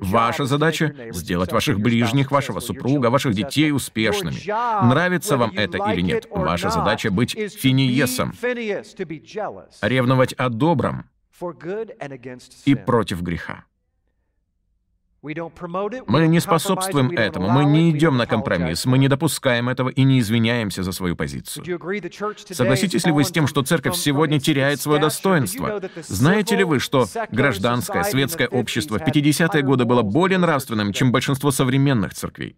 [0.00, 4.36] Ваша задача— сделать ваших ближних, вашего супруга, ваших детей успешными.
[4.88, 8.32] Нравится вам это или нет, ваша задача— быть финиесом,
[9.82, 11.04] ревновать о добром
[12.64, 13.64] и против греха.
[15.20, 20.20] Мы не способствуем этому, мы не идем на компромисс, мы не допускаем этого и не
[20.20, 21.64] извиняемся за свою позицию.
[22.50, 25.80] Согласитесь ли вы с тем, что церковь сегодня теряет свое достоинство?
[26.06, 31.50] Знаете ли вы, что гражданское, светское общество в 50-е годы было более нравственным, чем большинство
[31.50, 32.56] современных церквей?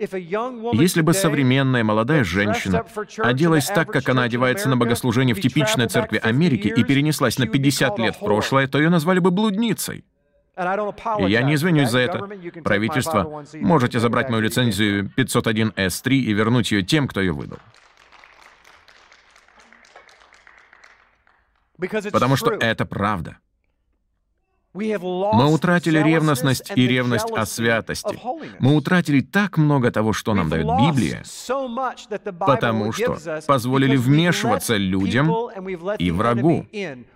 [0.00, 2.86] Если бы современная молодая женщина
[3.18, 7.98] оделась так, как она одевается на богослужение в типичной церкви Америки и перенеслась на 50
[7.98, 10.04] лет в прошлое, то ее назвали бы блудницей.
[10.56, 12.28] И я не извинюсь за это.
[12.64, 17.58] Правительство, можете забрать мою лицензию 501S3 и вернуть ее тем, кто ее выдал.
[22.12, 23.38] Потому что это правда.
[24.72, 28.18] Мы утратили ревностность и ревность о святости.
[28.60, 31.24] Мы утратили так много того, что нам дает Библия,
[32.38, 35.32] потому что позволили вмешиваться людям
[35.98, 36.66] и врагу.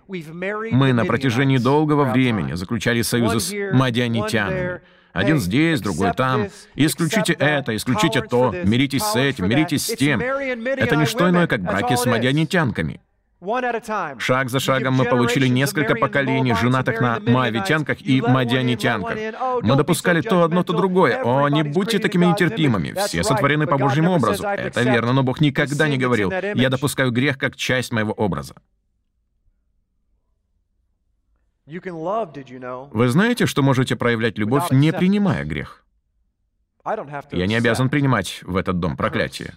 [0.07, 4.81] Мы на протяжении долгого времени заключали союзы с мадианитянами.
[5.13, 6.47] Один здесь, другой там.
[6.75, 10.19] Исключите это, исключите то, миритесь с этим, миритесь с тем.
[10.19, 12.99] Это не что иное, как браки с мадианитянками.
[14.17, 19.17] Шаг за шагом мы получили несколько поколений, женатых на моавитянках и мадианитянках.
[19.61, 21.21] Мы допускали то одно, то другое.
[21.23, 22.93] О, не будьте такими нетерпимыми.
[23.05, 24.43] Все сотворены по Божьему образу.
[24.43, 28.55] Это верно, но Бог никогда не говорил, я допускаю грех как часть моего образа.
[31.65, 35.83] Вы знаете, что можете проявлять любовь, не принимая грех?
[37.31, 39.55] Я не обязан принимать в этот дом проклятие.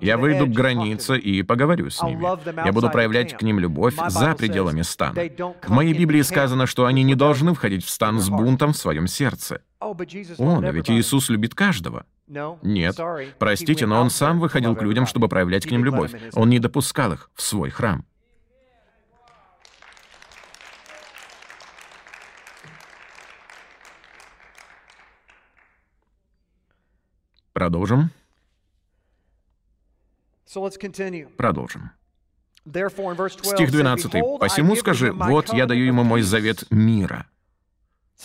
[0.00, 2.22] Я выйду к границе и поговорю с ними.
[2.64, 5.20] Я буду проявлять к ним любовь за пределами стана.
[5.62, 9.06] В моей Библии сказано, что они не должны входить в стан с бунтом в своем
[9.06, 9.62] сердце.
[9.80, 9.94] О,
[10.60, 12.06] но ведь Иисус любит каждого.
[12.62, 12.96] Нет,
[13.38, 16.12] простите, но Он сам выходил к людям, чтобы проявлять к ним любовь.
[16.34, 18.04] Он не допускал их в свой храм.
[27.52, 28.10] Продолжим.
[31.36, 31.90] Продолжим.
[33.44, 34.12] Стих 12.
[34.40, 37.26] «Посему скажи, вот я даю ему мой завет мира».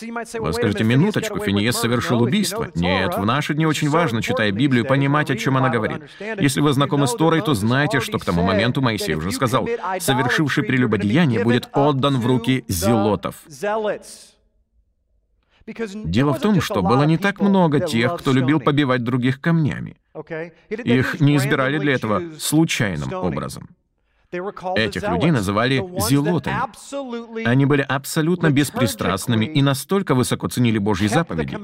[0.00, 2.70] Вы скажете, минуточку, Финиес совершил убийство.
[2.74, 6.02] Нет, в наши дни очень важно, читая Библию, понимать, о чем она говорит.
[6.38, 9.68] Если вы знакомы с Торой, то знаете, что к тому моменту Моисей уже сказал,
[10.00, 13.36] совершивший прелюбодеяние будет отдан в руки зелотов.
[15.66, 19.96] Дело в том, что было не так много тех, кто любил побивать других камнями.
[20.68, 23.68] Их не избирали для этого случайным образом.
[24.76, 27.44] Этих людей называли зелотами.
[27.46, 31.58] Они были абсолютно беспристрастными и настолько высоко ценили Божьи заповеди,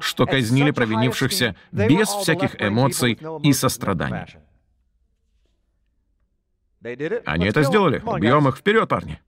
[0.00, 4.28] что казнили провинившихся без всяких эмоций и сострадания.
[7.26, 8.00] Они это сделали.
[8.04, 9.20] Убьем их вперед, парни.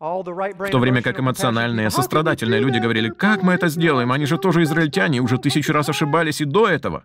[0.00, 4.62] В то время как эмоциональные, сострадательные люди говорили, как мы это сделаем, они же тоже
[4.62, 7.04] израильтяне, уже тысячу раз ошибались и до этого.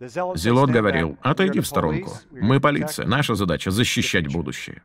[0.00, 2.12] Зелот говорил, отойди в сторонку.
[2.30, 4.82] Мы полиция, наша задача— защищать будущее.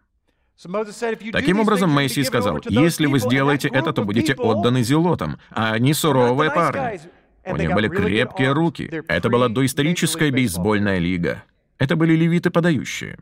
[1.31, 6.51] Таким образом, Моисей сказал, если вы сделаете это, то будете отданы зелотам, а они суровые
[6.51, 6.99] парни.
[7.45, 9.03] У них были крепкие руки.
[9.07, 11.43] Это была доисторическая бейсбольная лига.
[11.77, 13.17] Это были левиты подающие.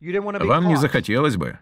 [0.00, 1.58] Вам не захотелось бы,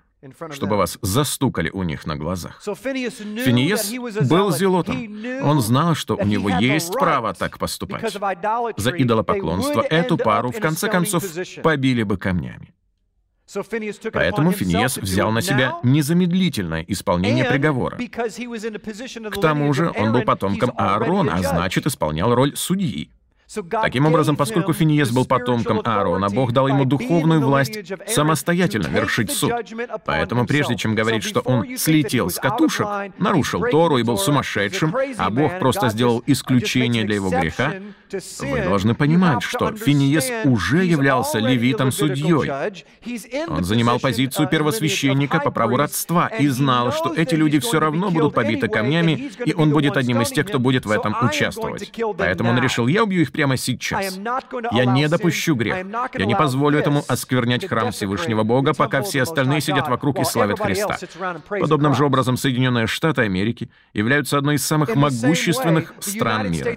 [0.53, 2.63] чтобы вас застукали у них на глазах.
[2.63, 3.93] Финиес
[4.29, 4.97] был зелотом.
[5.43, 8.13] Он знал, что у него есть право так поступать.
[8.77, 11.23] За идолопоклонство эту пару, в конце концов,
[11.63, 12.75] побили бы камнями.
[14.13, 17.99] Поэтому Финиес взял на себя незамедлительное исполнение приговора.
[17.99, 23.11] К тому же он был потомком Аарона, а значит, исполнял роль судьи.
[23.71, 29.53] Таким образом, поскольку Финиес был потомком Аарона, Бог дал ему духовную власть самостоятельно вершить суд.
[30.05, 32.87] Поэтому прежде чем говорить, что он слетел с катушек,
[33.19, 37.75] нарушил Тору и был сумасшедшим, а Бог просто сделал исключение для его греха,
[38.41, 42.51] вы должны понимать, что Финиес уже являлся левитом-судьей.
[43.49, 48.35] Он занимал позицию первосвященника по праву родства и знал, что эти люди все равно будут
[48.35, 51.93] побиты камнями, и он будет одним из тех, кто будет в этом участвовать.
[52.19, 54.19] Поэтому он решил, я убью их прямо сейчас.
[54.73, 55.87] Я не допущу грех.
[56.15, 60.61] Я не позволю этому осквернять храм Всевышнего Бога, пока все остальные сидят вокруг и славят
[60.61, 60.99] Христа.
[61.49, 66.77] Подобным же образом Соединенные Штаты Америки являются одной из самых могущественных стран мира.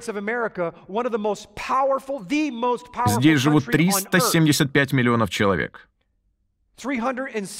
[3.07, 5.89] Здесь живут 375 миллионов человек.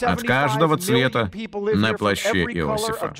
[0.01, 1.31] От каждого цвета
[1.75, 3.13] на плаще Иосифа.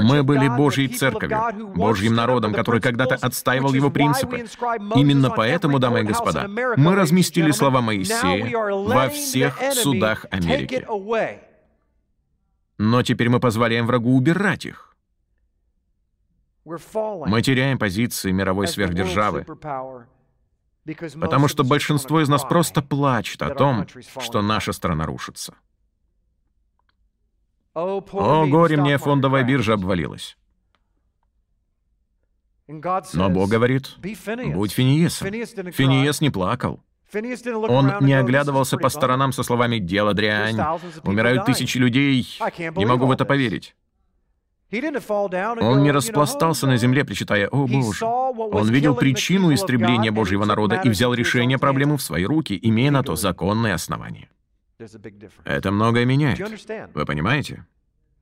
[0.00, 4.44] Мы были Божьей церковью, Божьим народом, который когда-то отстаивал его принципы.
[4.94, 10.86] Именно поэтому, дамы и господа, мы разместили слова Моисея во всех судах Америки.
[12.78, 14.95] Но теперь мы позволяем врагу убирать их.
[16.66, 19.46] Мы теряем позиции мировой сверхдержавы,
[21.20, 23.86] потому что большинство из нас просто плачет о том,
[24.18, 25.54] что наша страна рушится.
[27.72, 30.36] О, горе мне, фондовая биржа обвалилась.
[32.66, 35.30] Но Бог говорит, будь Финиесом.
[35.70, 36.82] Финиес не плакал.
[37.12, 40.58] Он не оглядывался по сторонам со словами «дело дрянь»,
[41.04, 42.26] «умирают тысячи людей»,
[42.74, 43.76] «не могу в это поверить».
[44.70, 48.04] Он не распластался на земле, причитая «О, Боже».
[48.04, 53.02] Он видел причину истребления Божьего народа и взял решение проблемы в свои руки, имея на
[53.02, 54.28] то законные основания.
[55.44, 56.40] Это многое меняет.
[56.94, 57.64] Вы понимаете?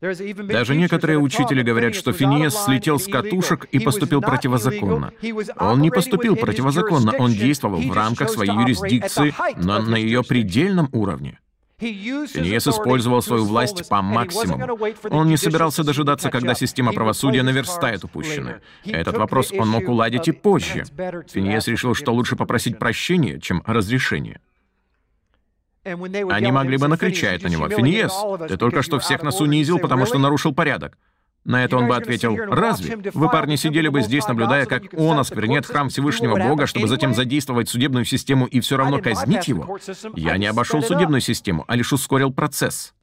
[0.01, 5.13] Даже некоторые учители говорят, что Финиес слетел с катушек и поступил противозаконно.
[5.59, 11.39] Он не поступил противозаконно, он действовал в рамках своей юрисдикции, но на ее предельном уровне.
[11.93, 14.79] Финиес использовал свою власть по максимуму.
[15.11, 18.63] Он не собирался дожидаться, когда система правосудия наверстает упущенное.
[18.85, 20.85] Этот вопрос он мог уладить и позже.
[21.29, 24.41] Финиес решил, что лучше попросить прощения, чем разрешения.
[25.85, 27.69] Они могли бы накричать на него.
[27.69, 28.13] «Финиес,
[28.49, 30.97] ты только что всех нас унизил, потому что нарушил порядок».
[31.45, 32.97] На это он бы ответил, «Разве?
[33.13, 37.69] Вы, парни, сидели бы здесь, наблюдая, как он осквернет храм Всевышнего Бога, чтобы затем задействовать
[37.69, 39.79] судебную систему и все равно казнить его?
[40.17, 42.95] Я не обошел судебную систему, а лишь ускорил процесс».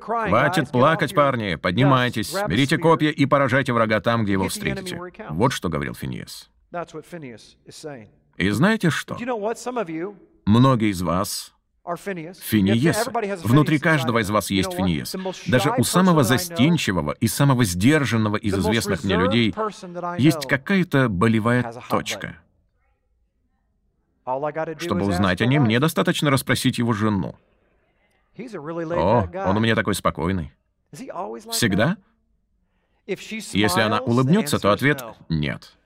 [0.00, 4.98] Хватит плакать, парни, поднимайтесь, берите копья и поражайте врага там, где его встретите.
[5.28, 6.50] Вот что говорил Финиес.
[8.36, 9.16] И знаете что?
[10.46, 11.53] Многие из вас
[11.84, 13.06] Финиес.
[13.44, 15.14] Внутри каждого из вас есть Финиес.
[15.46, 19.54] Даже у самого застенчивого и самого сдержанного из известных мне людей
[20.18, 22.38] есть какая-то болевая точка.
[24.78, 27.36] Чтобы узнать о ней, мне достаточно расспросить его жену.
[28.38, 30.52] О, он у меня такой спокойный.
[30.92, 31.98] Всегда?
[33.06, 35.76] Если она улыбнется, то ответ— нет.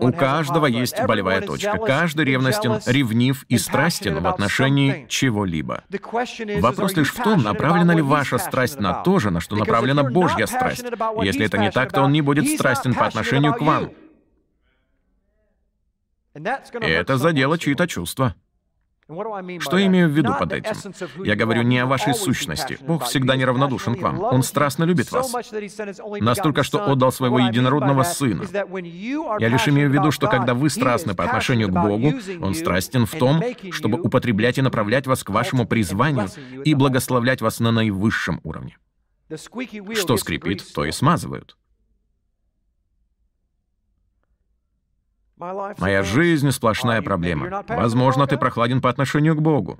[0.00, 1.78] У каждого есть болевая точка.
[1.78, 5.84] Каждый ревностен, ревнив и страстен в отношении чего-либо.
[6.60, 10.46] Вопрос лишь в том, направлена ли ваша страсть на то же, на что направлена Божья
[10.46, 10.84] страсть.
[11.22, 13.90] Если это не так, то он не будет страстен по отношению к вам.
[16.34, 18.34] И это задело чьи-то чувства.
[19.06, 21.24] Что имею в виду под этим?
[21.24, 22.78] Я говорю не о вашей сущности.
[22.80, 24.22] Бог всегда неравнодушен к вам.
[24.22, 25.32] Он страстно любит вас.
[26.20, 28.44] Настолько, что отдал своего единородного Сына.
[29.38, 33.06] Я лишь имею в виду, что когда вы страстны по отношению к Богу, Он страстен
[33.06, 36.28] в том, чтобы употреблять и направлять вас к вашему призванию
[36.64, 38.78] и благословлять вас на наивысшем уровне.
[39.94, 41.56] Что скрипит, то и смазывают.
[45.36, 47.64] Моя жизнь— сплошная проблема.
[47.68, 49.78] Возможно, ты прохладен по отношению к Богу.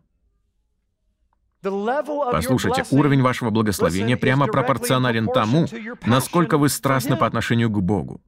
[1.63, 5.67] Послушайте, уровень вашего благословения прямо пропорционален тому,
[6.05, 8.21] насколько вы страстны по отношению к Богу.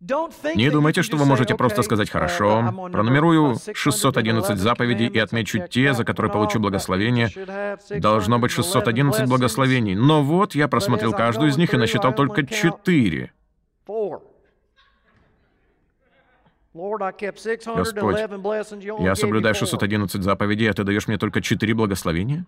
[0.00, 6.04] Не думайте, что вы можете просто сказать «хорошо», пронумерую 611 заповедей и отмечу те, за
[6.04, 7.30] которые получу благословение.
[7.98, 9.96] Должно быть 611 благословений.
[9.96, 13.32] Но вот я просмотрел каждую из них и насчитал только четыре.
[17.76, 18.18] Господь,
[19.00, 22.46] я соблюдаю 611 заповедей, а ты даешь мне только четыре благословения?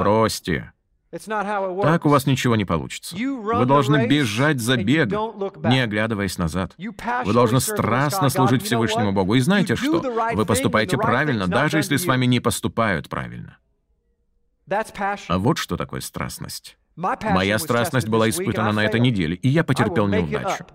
[0.00, 0.72] Бросьте.
[1.10, 3.16] Так у вас ничего не получится.
[3.16, 6.74] Вы должны бежать за бегом, не оглядываясь назад.
[6.78, 9.34] Вы должны страстно служить Всевышнему Богу.
[9.34, 10.00] И знаете что?
[10.34, 13.58] Вы поступаете правильно, даже если с вами не поступают правильно.
[14.68, 16.78] А вот что такое страстность.
[16.96, 20.66] Моя страстность была испытана на этой неделе, и я потерпел неудачу.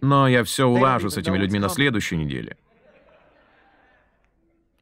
[0.00, 2.56] Но я все улажу с этими людьми на следующей неделе.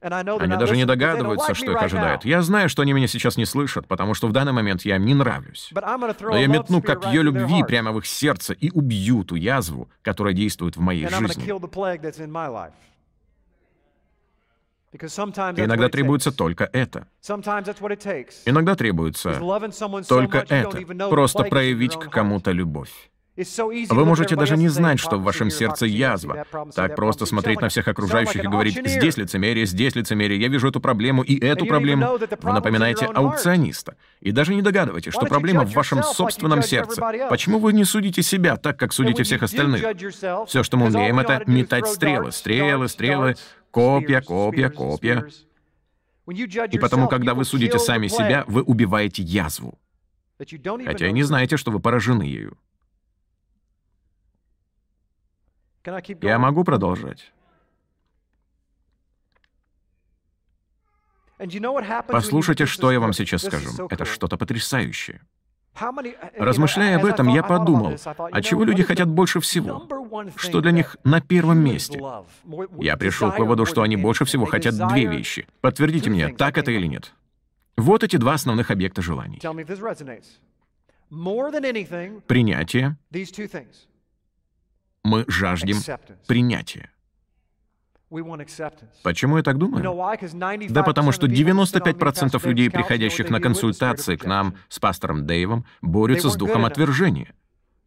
[0.02, 2.24] Они даже не догадываются, что их ожидает.
[2.24, 5.04] Я знаю, что они меня сейчас не слышат, потому что в данный момент я им
[5.04, 5.70] не нравлюсь.
[5.72, 10.76] Но я метну копье любви прямо в их сердце и убью ту язву, которая действует
[10.76, 11.44] в моей жизни.
[15.56, 17.06] Иногда требуется только это.
[18.44, 19.40] Иногда требуется
[20.08, 21.08] только это.
[21.08, 22.90] Просто проявить к кому-то любовь.
[23.34, 26.44] Вы можете даже не знать, что в вашем сердце язва.
[26.74, 30.80] Так просто смотреть на всех окружающих и говорить «здесь лицемерие, здесь лицемерие, я вижу эту
[30.80, 32.18] проблему и эту проблему».
[32.18, 33.96] Вы напоминаете аукциониста.
[34.20, 37.02] И даже не догадываетесь, что проблема в вашем собственном сердце.
[37.30, 39.82] Почему вы не судите себя так, как судите всех остальных?
[40.46, 43.36] Все, что мы умеем, это метать стрелы, стрелы, стрелы,
[43.70, 45.26] копья, копья, копья.
[46.70, 49.78] И потому, когда вы судите сами себя, вы убиваете язву.
[50.38, 52.58] Хотя и не знаете, что вы поражены ею.
[56.20, 57.32] Я могу продолжать?
[62.08, 63.88] Послушайте, что я вам сейчас скажу.
[63.90, 65.20] Это что-то потрясающее.
[66.38, 67.96] Размышляя об этом, я подумал,
[68.30, 69.88] а чего люди хотят больше всего?
[70.36, 72.00] Что для них на первом месте?
[72.78, 75.46] Я пришел к выводу, что они больше всего хотят две вещи.
[75.60, 77.12] Подтвердите мне, так это или нет.
[77.76, 79.40] Вот эти два основных объекта желаний.
[82.26, 82.96] Принятие
[85.04, 85.76] мы жаждем
[86.26, 86.90] принятия.
[89.02, 89.82] Почему я так думаю?
[90.68, 96.36] Да потому что 95% людей, приходящих на консультации к нам с пастором Дэйвом, борются с
[96.36, 97.34] духом отвержения.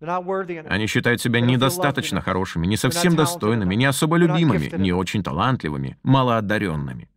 [0.01, 7.09] Они считают себя недостаточно хорошими, не совсем достойными, не особо любимыми, не очень талантливыми, малоодаренными.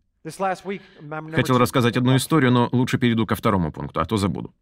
[1.33, 4.53] Хотел рассказать одну историю, но лучше перейду ко второму пункту, а то забуду.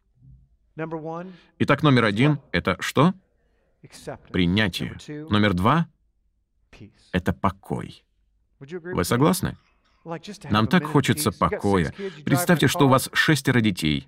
[1.59, 3.13] Итак, номер один— это что?
[4.31, 4.97] Принятие.
[5.29, 5.87] Номер два—
[7.11, 8.03] это покой.
[8.59, 9.57] Вы согласны?
[10.49, 11.93] Нам так хочется покоя.
[12.25, 14.07] Представьте, что у вас шестеро детей,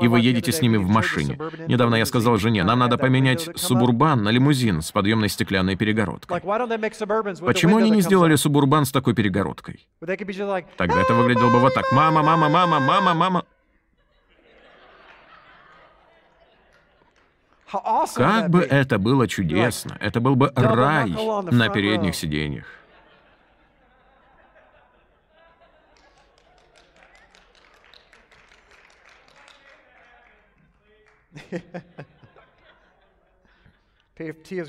[0.00, 1.38] и вы едете с ними в машине.
[1.68, 6.40] Недавно я сказал жене, нам надо поменять субурбан на лимузин с подъемной стеклянной перегородкой.
[6.40, 9.88] Почему они не сделали субурбан с такой перегородкой?
[10.00, 11.92] Тогда это выглядело бы вот так.
[11.92, 13.44] Мама, мама, мама, мама, мама.
[18.14, 19.96] Как бы это было чудесно!
[20.00, 22.66] Это был бы рай на передних сиденьях.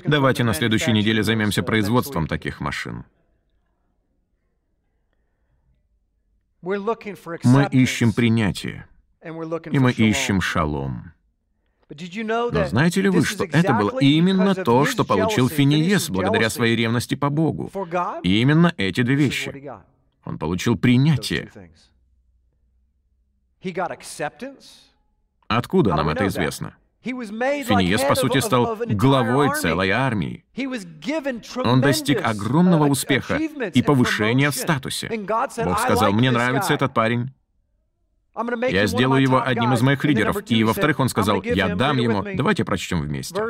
[0.04, 3.04] Давайте на следующей неделе займемся производством таких машин.
[6.60, 8.86] Мы ищем принятие,
[9.22, 11.12] и мы ищем шалом.
[11.90, 17.14] Но знаете ли вы, что это было именно то, что получил Финиес благодаря своей ревности
[17.14, 17.70] по Богу?
[18.22, 19.70] И именно эти две вещи.
[20.24, 21.50] Он получил принятие.
[25.48, 26.76] Откуда нам это известно?
[27.02, 30.44] Финиес, по сути, стал главой целой армии.
[31.64, 35.08] Он достиг огромного успеха и повышения в статусе.
[35.64, 37.32] Бог сказал, мне нравится этот парень,
[38.68, 40.36] я сделаю его одним из моих лидеров.
[40.50, 42.24] И, во-вторых, он сказал, я дам ему...
[42.34, 43.40] Давайте прочтем вместе.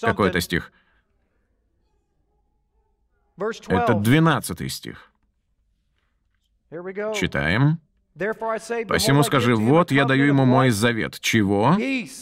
[0.00, 0.72] Какой это стих?
[3.68, 5.10] Это 12 стих.
[7.14, 7.80] Читаем.
[8.88, 11.18] Посему скажи, вот я даю ему мой завет.
[11.20, 11.76] Чего?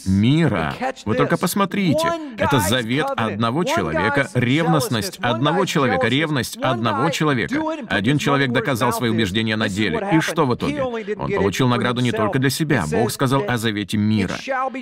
[0.05, 0.73] Мира.
[1.05, 2.07] Вы только посмотрите.
[2.37, 7.55] Это завет одного человека, ревностность одного человека, ревность одного человека.
[7.89, 10.07] Один человек доказал свои убеждения на деле.
[10.13, 10.83] И что в итоге?
[10.83, 12.85] Он получил награду не только для себя.
[12.89, 14.35] Бог сказал о завете мира.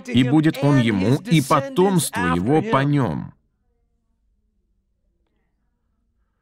[0.07, 3.33] И будет он ему, и потомству его по нем.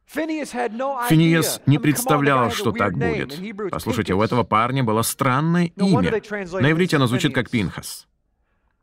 [0.08, 3.39] Финиес не представлял, что так будет.
[3.72, 6.22] Послушайте, у этого парня было странное имя.
[6.62, 8.08] На иврите оно звучит как Пинхас.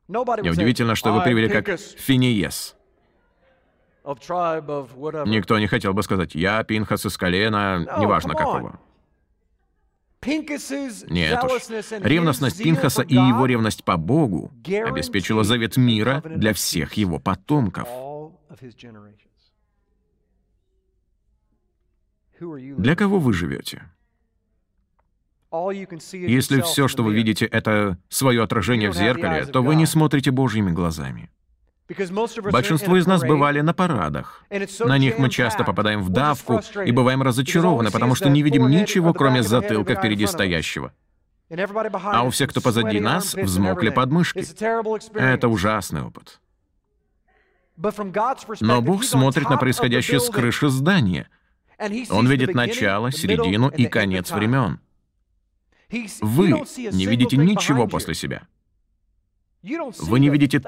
[0.09, 2.77] Неудивительно, что вы привели как Финиес.
[4.05, 8.81] Никто не хотел бы сказать «я Пинхас из колена», неважно какого.
[10.25, 11.63] Нет уж.
[12.01, 17.89] Ревностность Пинхаса и его ревность по Богу обеспечила завет мира для всех его потомков.
[22.79, 23.83] Для кого вы живете?
[26.13, 30.71] Если все, что вы видите, это свое отражение в зеркале, то вы не смотрите Божьими
[30.71, 31.31] глазами.
[32.51, 34.45] Большинство из нас бывали на парадах.
[34.81, 39.13] На них мы часто попадаем в давку и бываем разочарованы, потому что не видим ничего,
[39.13, 40.93] кроме затылка впереди стоящего.
[41.51, 44.45] А у всех, кто позади нас, взмокли подмышки.
[45.15, 46.41] Это ужасный опыт.
[48.61, 51.29] Но Бог смотрит на происходящее с крыши здания.
[52.11, 54.81] Он видит начало, середину и конец времен.
[56.21, 56.51] Вы
[56.93, 58.47] не видите ничего после себя.
[59.63, 60.61] Вы не видите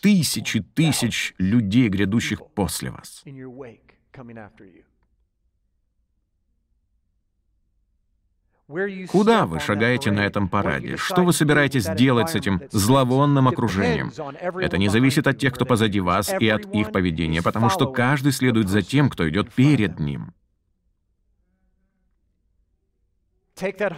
[0.00, 3.24] тысячи тысяч людей, грядущих после вас.
[9.08, 10.96] Куда вы шагаете на этом параде?
[10.96, 14.12] Что вы собираетесь делать с этим зловонным окружением?
[14.60, 18.32] Это не зависит от тех, кто позади вас, и от их поведения, потому что каждый
[18.32, 20.32] следует за тем, кто идет перед ним.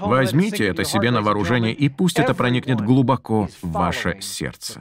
[0.01, 4.81] Возьмите это себе на вооружение, и пусть это проникнет глубоко в ваше сердце.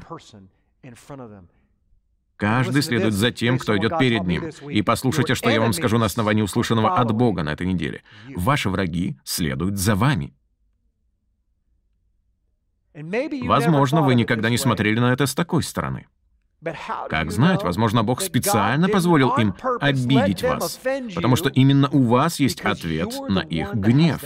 [2.44, 4.50] Каждый следует за тем, кто идет перед ним.
[4.70, 8.04] И послушайте, что я вам скажу на основании услышанного от Бога на этой неделе.
[8.36, 10.34] Ваши враги следуют за вами.
[12.94, 16.08] Возможно, вы никогда не смотрели на это с такой стороны.
[17.10, 20.82] Как знать, возможно, Бог специально позволил им обидеть вас,
[21.16, 24.22] потому что именно у вас есть ответ на их гнев.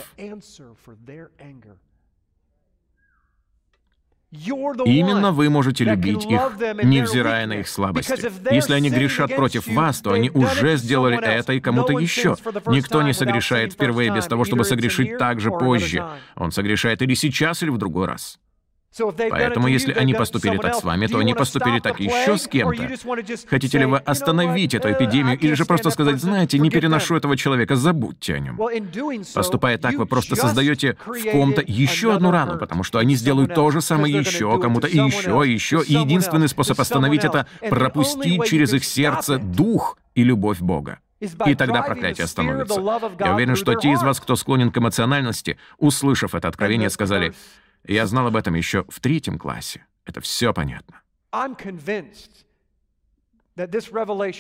[4.32, 6.42] Именно вы можете любить их,
[6.84, 8.30] невзирая на их слабости.
[8.54, 12.36] Если они грешат против вас, то они уже сделали это и кому-то еще.
[12.68, 16.06] Никто не согрешает впервые без того, чтобы согрешить также позже.
[16.36, 18.40] Он согрешает или сейчас, или в другой раз.
[19.30, 22.90] Поэтому, если они поступили так с вами, то они поступили так еще с кем-то.
[23.50, 27.76] Хотите ли вы остановить эту эпидемию, или же просто сказать, знаете, не переношу этого человека,
[27.76, 28.60] забудьте о нем.
[29.34, 33.72] Поступая так, вы просто создаете в ком-то еще одну рану, потому что они сделают то
[33.72, 35.84] же самое еще кому-то, и еще, и еще.
[35.86, 41.00] И единственный способ остановить это— пропустить через их сердце дух и любовь Бога.
[41.20, 42.80] И тогда проклятие остановится.
[43.20, 47.34] Я уверен, что те из вас, кто склонен к эмоциональности, услышав это откровение, сказали,
[47.94, 49.86] я знал об этом еще в третьем классе.
[50.06, 51.02] Это все понятно.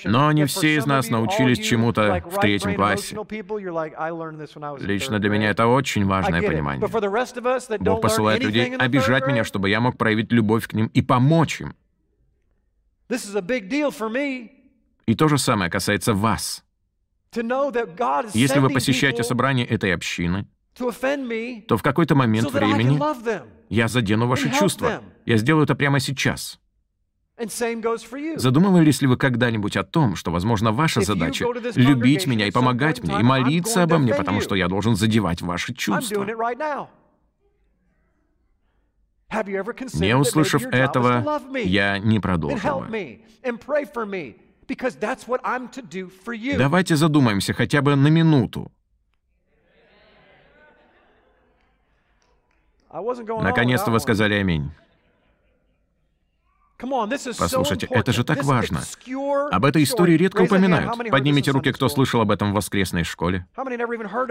[0.05, 3.17] Но не все из нас научились чему-то в третьем классе.
[4.79, 6.87] Лично для меня это очень важное понимание.
[7.79, 11.75] Бог посылает людей обижать меня, чтобы я мог проявить любовь к ним и помочь им.
[15.07, 16.63] И то же самое касается вас.
[18.33, 20.47] Если вы посещаете собрание этой общины,
[21.67, 22.99] то в какой-то момент времени
[23.69, 25.01] я задену ваши чувства.
[25.25, 26.59] Я сделаю это прямо сейчас.
[28.35, 33.19] Задумывались ли вы когда-нибудь о том, что, возможно, ваша задача— любить меня и помогать мне,
[33.19, 36.25] и молиться обо мне, потому что я должен задевать ваши чувства?
[39.93, 43.19] Не услышав этого, я не продолжил бы.
[46.57, 48.71] Давайте задумаемся хотя бы на минуту.
[52.91, 54.71] Наконец-то вы сказали «Аминь».
[57.39, 58.81] Послушайте, это же так важно.
[59.51, 60.91] Об этой истории редко упоминают.
[61.09, 63.47] Поднимите руки, кто слышал об этом в воскресной школе.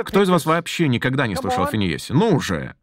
[0.04, 2.14] Кто из вас вообще никогда не слышал о Финиесе?
[2.14, 2.74] Ну уже!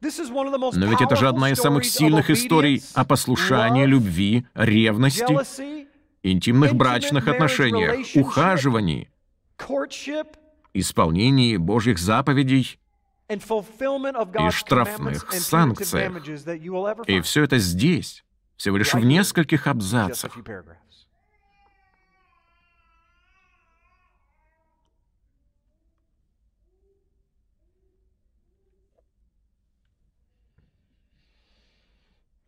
[0.00, 5.26] Но ведь это же одна из самых сильных историй о послушании, любви, ревности,
[6.22, 9.10] интимных брачных отношениях, ухаживании,
[10.74, 12.78] исполнении Божьих заповедей
[13.28, 16.12] и штрафных санкциях.
[17.06, 18.24] И все это здесь,
[18.56, 20.36] всего лишь в нескольких абзацах.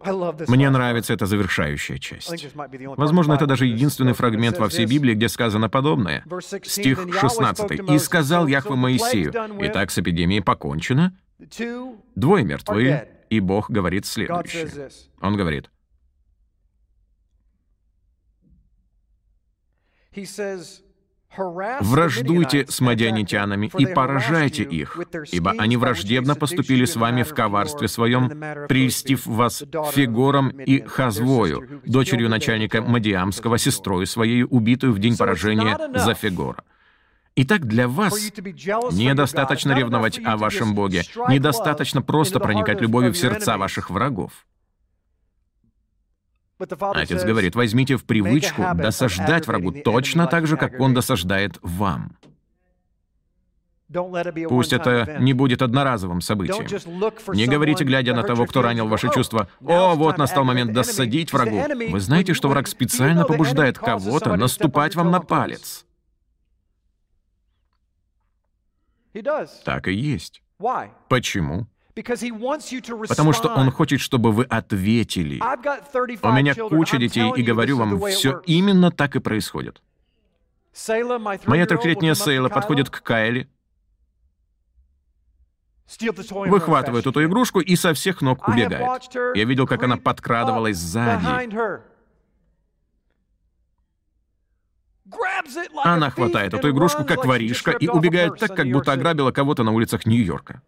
[0.02, 2.46] Мне нравится эта завершающая часть.
[2.96, 6.24] Возможно, это даже единственный фрагмент во всей Библии, где сказано подобное.
[6.64, 7.90] Стих 16.
[7.90, 11.16] «И сказал Яхве Моисею, «Итак, с эпидемией покончено,
[12.14, 14.90] двое мертвы, и Бог говорит следующее».
[15.20, 15.70] Он говорит,
[21.36, 24.98] Враждуйте с мадианитянами и поражайте их,
[25.30, 28.28] ибо они враждебно поступили с вами в коварстве своем,
[28.68, 29.62] прельстив вас
[29.92, 36.64] Фигором и Хазвою, дочерью начальника Мадиамского, сестрой своей, убитую в день поражения за Фигора.
[37.36, 38.32] Итак, для вас
[38.92, 44.32] недостаточно ревновать о вашем Боге, недостаточно просто проникать любовью в сердца ваших врагов.
[46.60, 52.16] Отец говорит, возьмите в привычку досаждать врагу точно так же, как он досаждает вам.
[54.48, 56.66] Пусть это не будет одноразовым событием.
[57.34, 61.64] Не говорите, глядя на того, кто ранил ваши чувства, «О, вот настал момент досадить врагу».
[61.90, 65.84] Вы знаете, что враг специально побуждает кого-то наступать вам на палец.
[69.64, 70.42] Так и есть.
[71.08, 71.66] Почему?
[73.08, 75.40] Потому что он хочет, чтобы вы ответили.
[76.22, 79.82] У меня куча детей, и говорю вам, все именно так и происходит.
[81.46, 83.48] Моя трехлетняя Сейла подходит к Кайле,
[86.30, 89.02] выхватывает эту игрушку и со всех ног убегает.
[89.34, 91.26] Я видел, как она подкрадывалась сзади.
[95.82, 100.06] Она хватает эту игрушку, как воришка, и убегает так, как будто ограбила кого-то на улицах
[100.06, 100.62] Нью-Йорка.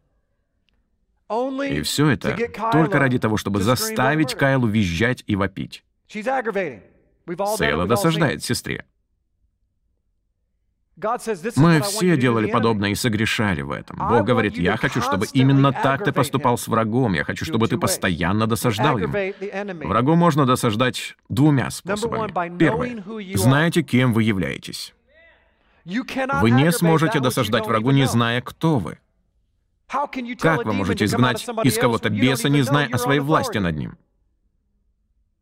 [1.68, 2.36] И все это
[2.72, 5.84] только ради того, чтобы заставить Кайлу визжать и вопить.
[6.08, 8.84] Сейла досаждает сестре.
[11.56, 13.96] Мы все делали подобное и согрешали в этом.
[13.96, 17.14] Бог говорит, я хочу, чтобы именно так ты поступал с врагом.
[17.14, 19.88] Я хочу, чтобы ты постоянно досаждал ему.
[19.88, 22.58] Врагу можно досаждать двумя способами.
[22.58, 23.02] Первое.
[23.36, 24.94] Знаете, кем вы являетесь.
[25.84, 28.98] Вы не сможете досаждать врагу, не зная, кто вы.
[30.38, 33.98] Как вы можете изгнать из кого-то беса, не зная о своей власти над ним?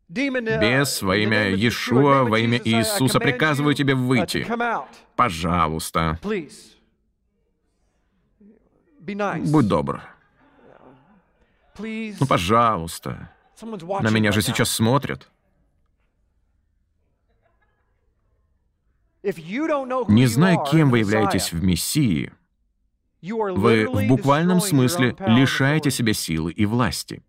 [0.09, 4.45] Бес во имя Иешуа, во имя Иисуса приказываю тебе выйти.
[5.15, 6.19] Пожалуйста.
[8.99, 10.01] Будь добр.
[11.79, 13.31] Ну, пожалуйста.
[13.61, 15.31] На меня же сейчас смотрят.
[19.23, 22.33] Не зная, кем вы являетесь в Мессии,
[23.21, 27.23] вы в буквальном смысле лишаете себя силы и власти.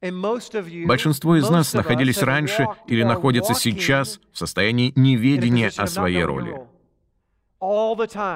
[0.00, 6.54] Большинство из нас находились раньше или находятся сейчас в состоянии неведения о своей роли.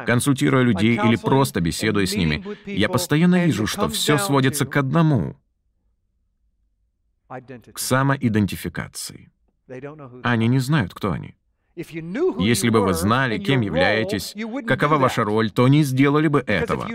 [0.05, 5.37] Консультируя людей или просто беседуя с ними, я постоянно вижу, что все сводится к одному—
[7.73, 9.33] к самоидентификации.
[10.23, 11.37] Они не знают, кто они.
[11.75, 14.35] Если бы вы знали, кем являетесь,
[14.67, 16.87] какова ваша роль, то не сделали бы этого.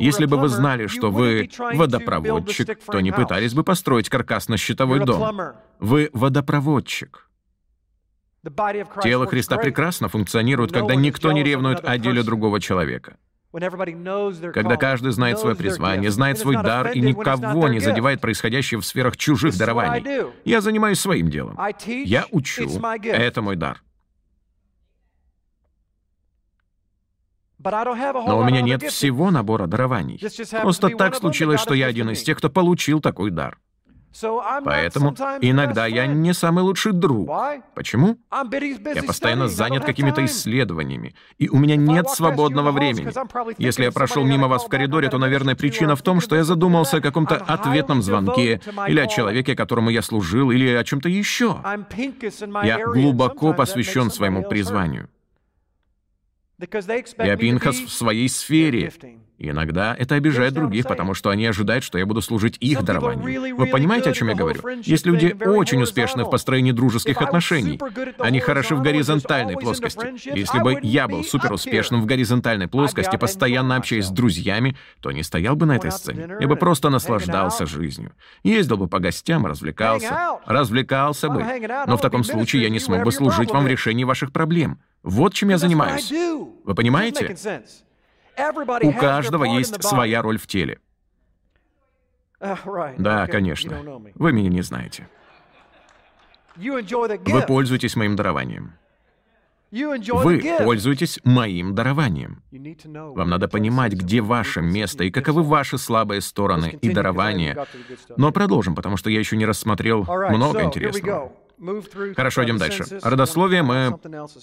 [0.00, 5.40] Если бы вы знали, что вы водопроводчик, то не пытались бы построить каркасно-щитовой дом.
[5.78, 7.28] Вы водопроводчик.
[9.02, 13.16] Тело Христа прекрасно функционирует, когда никто не ревнует о деле другого человека.
[13.50, 19.16] Когда каждый знает свое призвание, знает свой дар и никого не задевает происходящее в сферах
[19.16, 20.32] чужих дарований.
[20.44, 21.58] Я занимаюсь своим делом.
[21.86, 22.68] Я учу.
[23.04, 23.82] Это мой дар.
[27.64, 30.20] Но у меня нет всего набора дарований.
[30.62, 33.58] Просто так случилось, что я один из тех, кто получил такой дар.
[34.64, 37.30] Поэтому иногда я не самый лучший друг.
[37.74, 38.16] Почему?
[38.32, 43.12] Я постоянно занят какими-то исследованиями, и у меня нет свободного времени.
[43.58, 46.98] Если я прошел мимо вас в коридоре, то, наверное, причина в том, что я задумался
[46.98, 51.58] о каком-то ответном звонке, или о человеке, которому я служил, или о чем-то еще.
[52.64, 55.08] Я глубоко посвящен своему призванию.
[57.18, 58.92] Я Пинхас в своей сфере.
[59.38, 63.56] Иногда это обижает других, потому что они ожидают, что я буду служить их дарованию.
[63.56, 64.60] Вы понимаете, о чем я говорю?
[64.82, 67.80] Есть люди очень успешны в построении дружеских отношений.
[68.18, 70.36] Они хороши в горизонтальной плоскости.
[70.36, 75.22] Если бы я был супер успешным в горизонтальной плоскости, постоянно общаясь с друзьями, то не
[75.22, 76.36] стоял бы на этой сцене.
[76.40, 78.12] Я бы просто наслаждался жизнью.
[78.42, 80.38] Ездил бы по гостям, развлекался.
[80.46, 81.44] Развлекался бы.
[81.86, 84.80] Но в таком случае я не смог бы служить вам в решении ваших проблем.
[85.04, 86.10] Вот чем я занимаюсь.
[86.10, 87.36] Вы понимаете?
[88.82, 90.78] У каждого есть своя роль в теле.
[92.40, 94.00] Uh, да, конечно.
[94.14, 95.08] Вы меня не знаете.
[96.56, 98.74] Вы пользуетесь моим дарованием.
[99.70, 102.42] Вы пользуетесь моим дарованием.
[102.50, 107.66] Вам надо понимать, где ваше место и каковы ваши слабые стороны и дарования.
[108.16, 111.32] Но продолжим, потому что я еще не рассмотрел много интересного.
[112.16, 112.84] Хорошо, идем дальше.
[113.02, 113.98] Родословие мы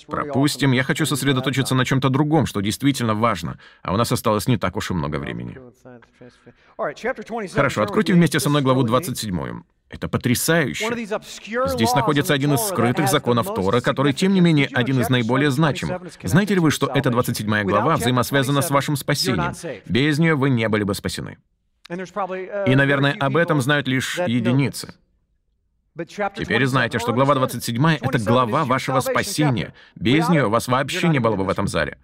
[0.07, 0.71] пропустим.
[0.71, 3.59] Я хочу сосредоточиться на чем-то другом, что действительно важно.
[3.83, 5.57] А у нас осталось не так уж и много времени.
[7.53, 9.61] Хорошо, откройте вместе со мной главу 27.
[9.89, 11.07] Это потрясающе.
[11.67, 16.01] Здесь находится один из скрытых законов Тора, который, тем не менее, один из наиболее значимых.
[16.23, 19.53] Знаете ли вы, что эта 27 глава взаимосвязана с вашим спасением?
[19.85, 21.37] Без нее вы не были бы спасены.
[21.89, 24.95] И, наверное, об этом знают лишь единицы.
[25.97, 29.73] Теперь знаете, что глава 27— это глава вашего спасения.
[29.95, 31.97] Без нее вас вообще не было бы в этом зале.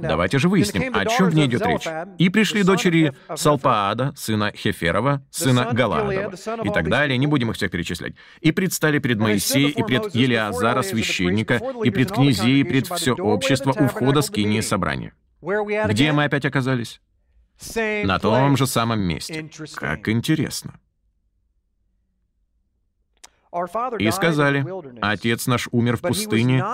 [0.00, 1.86] Давайте же выясним, о чем в ней идет речь.
[2.18, 6.32] «И пришли дочери Салпаада, сына Хеферова, сына Галадова,
[6.64, 8.14] и так далее, не будем их всех перечислять.
[8.40, 13.74] И предстали пред Моисеем, и пред Елиазара, священника, и пред князей, и пред все общество
[13.78, 15.12] у входа скинии собрания».
[15.42, 17.00] Где мы опять оказались?
[17.76, 19.50] На том же самом месте.
[19.76, 20.80] Как интересно.
[23.98, 24.64] И сказали,
[25.00, 26.64] «Отец наш умер в пустыне,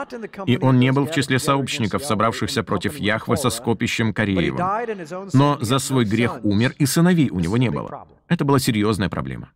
[0.47, 5.31] и он не был в числе сообщников, собравшихся против Яхвы со скопищем Кореевым.
[5.33, 8.07] Но за свой грех умер, и сыновей у него не было».
[8.29, 9.53] Это была серьезная проблема.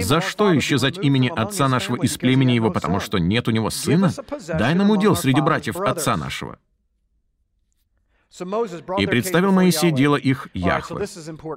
[0.00, 4.12] За что исчезать имени отца нашего из племени его, потому что нет у него сына?
[4.46, 6.58] Дай нам удел среди братьев отца нашего.
[8.98, 11.06] И представил Моисей дело их Яхве.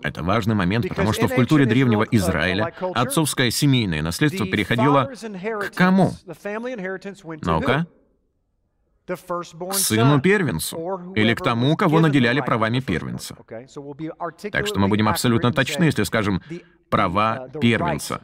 [0.04, 5.12] Это важный момент, потому что в культуре древнего Израиля отцовское семейное наследство переходило
[5.62, 6.12] к кому?
[7.44, 7.88] Ну-ка.
[9.08, 13.38] К сыну первенцу, или к тому, кого наделяли правами первенца.
[14.52, 16.42] Так что мы будем абсолютно точны, если скажем
[16.90, 18.22] «права uh, первенца»,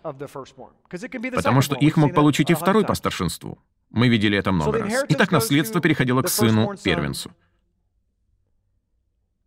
[1.36, 3.60] потому что их мог получить и второй по старшинству.
[3.92, 5.06] Мы видели это много раз.
[5.10, 7.32] Итак, наследство переходило к сыну первенцу.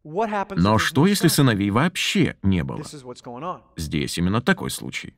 [0.05, 2.83] Но что, если сыновей вообще не было?
[3.77, 5.15] Здесь именно такой случай.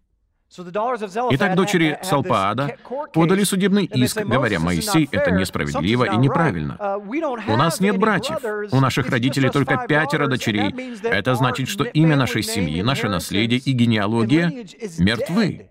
[1.31, 2.77] Итак, дочери Салпаада
[3.13, 6.77] подали судебный иск, говоря, Моисей, это несправедливо и неправильно.
[6.79, 8.39] Uh, У нас нет братьев,
[8.73, 10.73] у наших родителей только пятеро дочерей.
[11.03, 14.53] Это значит, что имя нашей семьи, наше наследие и генеалогия
[14.99, 15.69] мертвы.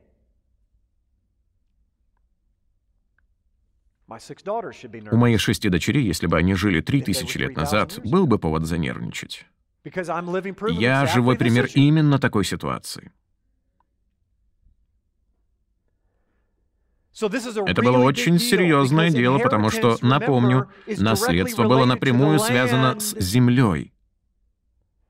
[4.07, 8.65] У моих шести дочерей, если бы они жили три тысячи лет назад, был бы повод
[8.65, 9.45] занервничать.
[10.69, 13.11] Я живой пример именно такой ситуации.
[17.21, 23.93] Это было очень серьезное дело, потому что, напомню, наследство было напрямую связано с землей.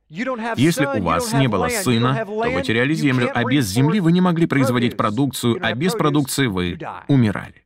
[0.08, 4.22] Если у вас не было сына, то вы теряли землю, а без земли вы не
[4.22, 7.64] могли производить продукцию, а без продукции вы умирали.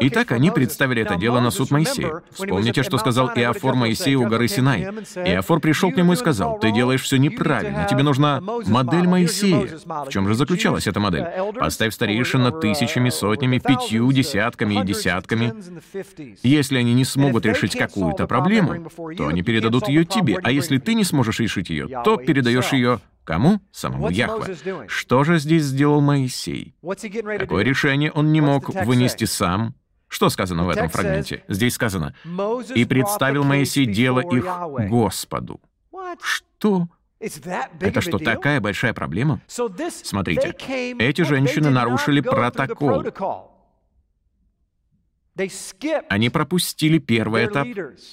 [0.00, 2.22] Итак, они представили это дело на суд Моисея.
[2.30, 4.82] Вспомните, что сказал Иофор Моисею у горы Синай.
[4.82, 9.68] Иофор пришел к нему и сказал, «Ты делаешь все неправильно, тебе нужна модель Моисея».
[10.06, 11.26] В чем же заключалась эта модель?
[11.58, 15.54] Поставь старейшин над тысячами, сотнями, пятью, десятками и десятками.
[16.42, 20.94] Если они не смогут решить какую-то проблему, то они передадут ее тебе, а если ты
[20.94, 23.60] не сможешь решить ее, то передаешь ее Кому?
[23.70, 24.56] Самому Яхве.
[24.88, 26.74] Что же здесь сделал Моисей?
[26.82, 29.74] Какое решение он не мог вынести сам?
[30.08, 31.42] Что сказано в этом фрагменте?
[31.48, 32.14] Здесь сказано,
[32.74, 34.44] «И представил Моисей дело их
[34.88, 35.60] Господу».
[36.20, 36.88] Что?
[37.18, 39.40] Это что, такая большая проблема?
[39.46, 40.54] Смотрите,
[40.98, 43.04] эти женщины нарушили протокол.
[46.10, 47.66] Они пропустили первый этап,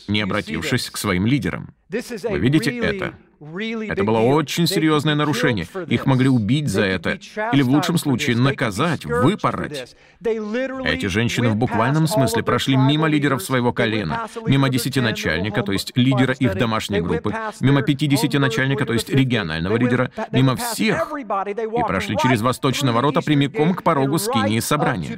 [0.08, 1.74] не обратившись к своим лидерам.
[1.90, 3.16] Вы видите это?
[3.42, 5.66] Это было очень серьезное нарушение.
[5.88, 7.20] Их могли убить за это.
[7.54, 9.96] Или в лучшем случае наказать, выпороть.
[10.22, 15.92] Эти женщины в буквальном смысле прошли мимо лидеров своего колена, мимо десяти начальника, то есть
[15.96, 22.18] лидера их домашней группы, мимо пятидесяти начальника, то есть регионального лидера, мимо всех, и прошли
[22.18, 25.18] через восточные ворота прямиком к порогу скинии собрания.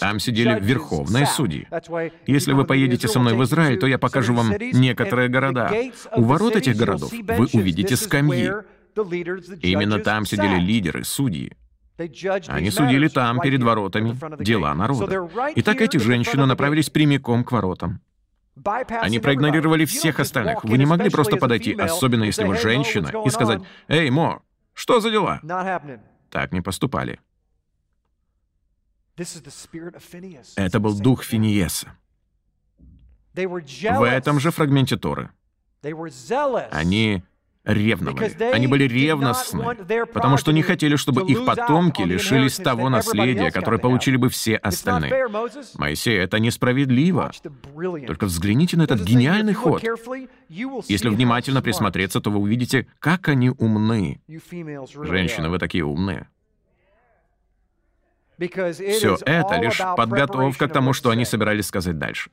[0.00, 1.68] Там сидели верховные судьи.
[2.26, 5.70] Если вы поедете со мной в Израиль, то я покажу вам некоторые города.
[6.16, 8.50] У ворот этих городов вы увидите скамьи.
[9.62, 11.52] Именно там сидели лидеры, судьи.
[12.48, 15.28] Они судили там, перед воротами, дела народа.
[15.56, 18.00] Итак, эти женщины направились прямиком к воротам.
[19.00, 20.64] Они проигнорировали всех остальных.
[20.64, 24.42] Вы не могли просто подойти, особенно если вы женщина, и сказать, «Эй, Мо,
[24.74, 25.40] что за дела?»
[26.30, 27.20] Так не поступали.
[30.56, 31.96] Это был дух Финиеса.
[33.34, 35.30] В этом же фрагменте Торы.
[36.70, 37.22] Они
[37.64, 38.52] ревновали.
[38.52, 39.64] Они были ревностны,
[40.12, 45.28] потому что не хотели, чтобы их потомки лишились того наследия, которое получили бы все остальные.
[45.74, 47.30] Моисей, это несправедливо.
[48.06, 49.82] Только взгляните на этот гениальный ход.
[50.88, 54.20] Если внимательно присмотреться, то вы увидите, как они умны.
[54.28, 56.28] Женщины, вы такие умные.
[58.48, 62.30] Все это лишь подготовка к тому, что они собирались сказать дальше.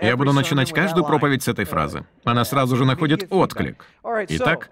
[0.00, 2.04] Я буду начинать каждую проповедь с этой фразы.
[2.24, 3.86] Она сразу же находит отклик.
[4.28, 4.70] Итак,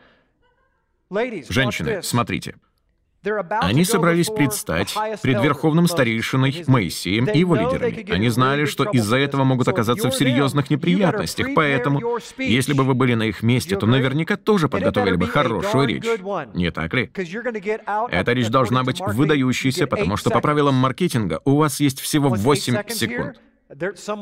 [1.49, 2.57] женщины, смотрите.
[3.61, 8.11] Они собрались предстать пред верховным старейшиной Моисеем и его лидерами.
[8.11, 13.15] Они знали, что из-за этого могут оказаться в серьезных неприятностях, поэтому, если бы вы были
[13.15, 16.05] на их месте, то наверняка тоже подготовили бы хорошую речь.
[16.55, 17.11] Не так ли?
[18.11, 22.89] Эта речь должна быть выдающейся, потому что по правилам маркетинга у вас есть всего 8
[22.89, 23.41] секунд.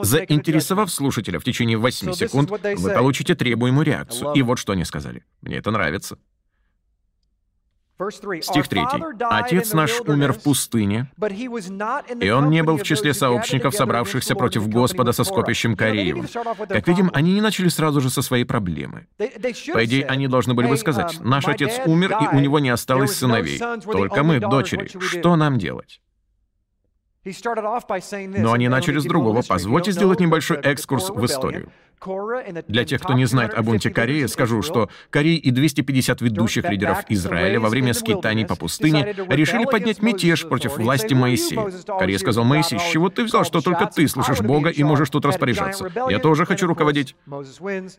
[0.02, 4.32] Заинтересовав слушателя в течение 8 секунд, вы получите требуемую реакцию.
[4.32, 5.24] И вот что они сказали.
[5.40, 6.18] Мне это нравится.
[8.42, 8.80] Стих 3.
[9.28, 11.10] «Отец наш умер в пустыне,
[12.20, 16.28] и он не был в числе сообщников, собравшихся против Господа со скопищем Кореевым».
[16.68, 19.08] Как видим, они не начали сразу же со своей проблемы.
[19.16, 22.70] По идее, они должны были бы сказать, um, «Наш отец умер, и у него не
[22.70, 23.58] осталось сыновей.
[23.58, 24.88] Только мы, дочери.
[25.00, 26.00] Что нам делать?»
[28.38, 29.42] Но они начали с другого.
[29.46, 31.70] Позвольте сделать небольшой экскурс в историю.
[32.68, 37.04] Для тех, кто не знает о бунте Кореи, скажу, что Корей и 250 ведущих лидеров
[37.08, 41.70] Израиля во время скитаний по пустыне решили поднять мятеж против власти Моисея.
[41.98, 45.24] Корея сказал, Моисей, с чего ты взял, что только ты слышишь Бога и можешь тут
[45.24, 45.90] распоряжаться?
[46.08, 47.16] Я тоже хочу руководить.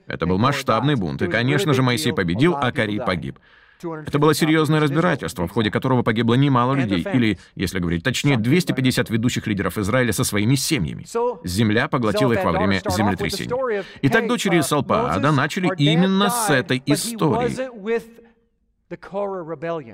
[0.08, 3.38] Это был масштабный бунт, и, конечно же, Моисей победил, а Корей погиб.
[3.82, 9.10] Это было серьезное разбирательство, в ходе которого погибло немало людей, или, если говорить точнее, 250
[9.10, 11.06] ведущих лидеров Израиля со своими семьями.
[11.46, 13.86] Земля поглотила их во время землетрясения.
[14.02, 17.70] Итак, дочери Салпаада начали именно с этой истории.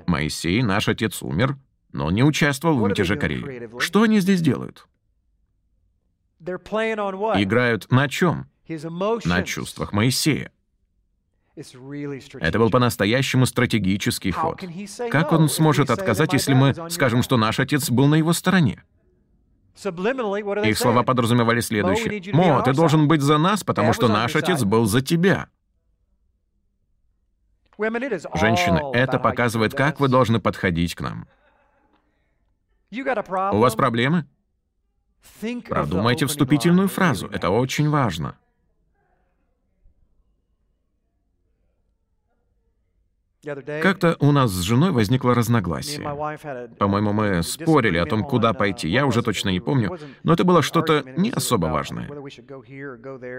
[0.06, 1.56] Моисей, наш отец, умер,
[1.92, 3.70] но не участвовал в мятеже Кореи.
[3.78, 4.86] Что они здесь делают?
[6.40, 8.46] Играют на чем?
[9.24, 10.50] На чувствах Моисея.
[11.56, 14.62] Это был по-настоящему стратегический ход.
[15.10, 18.82] Как он сможет отказать, если мы скажем, что наш отец был на его стороне?
[20.64, 22.32] Их слова подразумевали следующее.
[22.34, 25.48] «Мо, ты должен быть за нас, потому что наш отец был за тебя».
[27.78, 31.26] Женщины, это показывает, как вы должны подходить к нам.
[32.90, 34.26] У вас проблемы?
[35.68, 37.26] Продумайте вступительную фразу.
[37.28, 38.36] Это очень важно.
[43.82, 46.02] Как-то у нас с женой возникло разногласие.
[46.78, 48.88] По-моему, мы спорили о том, куда пойти.
[48.88, 52.08] Я уже точно не помню, но это было что-то не особо важное.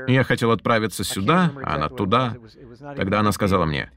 [0.08, 2.38] Я хотел отправиться сюда, а она туда.
[2.96, 3.92] Тогда она сказала мне,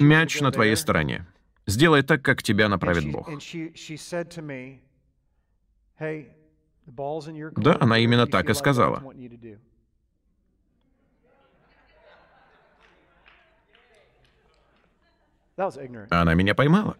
[0.00, 1.26] «Мяч на твоей стороне.
[1.66, 3.30] Сделай так, как тебя направит Бог».
[7.56, 9.04] Да, она именно так и сказала.
[16.10, 16.96] Она меня поймала.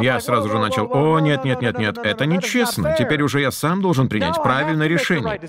[0.00, 2.94] Я сразу же начал, о, нет, нет, нет, нет, это нечестно.
[2.98, 5.40] Теперь уже я сам должен принять правильное решение.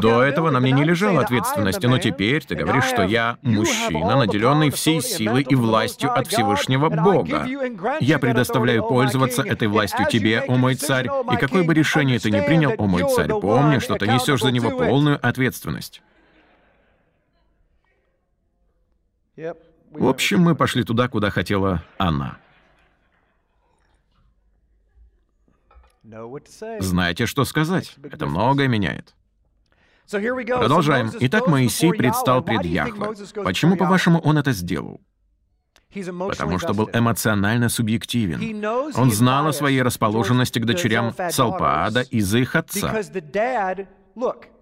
[0.00, 4.70] До этого на мне не лежала ответственность, но теперь ты говоришь, что я мужчина, наделенный
[4.70, 7.46] всей силой и властью от Всевышнего Бога.
[8.00, 12.40] Я предоставляю пользоваться этой властью тебе, о мой царь, и какое бы решение ты ни
[12.40, 16.02] принял, о мой царь, помни, что ты несешь за него полную ответственность.
[19.90, 22.38] В общем, мы пошли туда, куда хотела она.
[26.80, 27.96] Знаете, что сказать?
[28.02, 29.14] Это многое меняет.
[30.10, 31.10] Продолжаем.
[31.20, 33.42] Итак, Моисей предстал пред Яхве.
[33.42, 35.00] Почему, по-вашему, он это сделал?
[35.92, 38.64] Потому что был эмоционально субъективен.
[38.96, 43.02] Он знал о своей расположенности к дочерям Салпаада из-за их отца.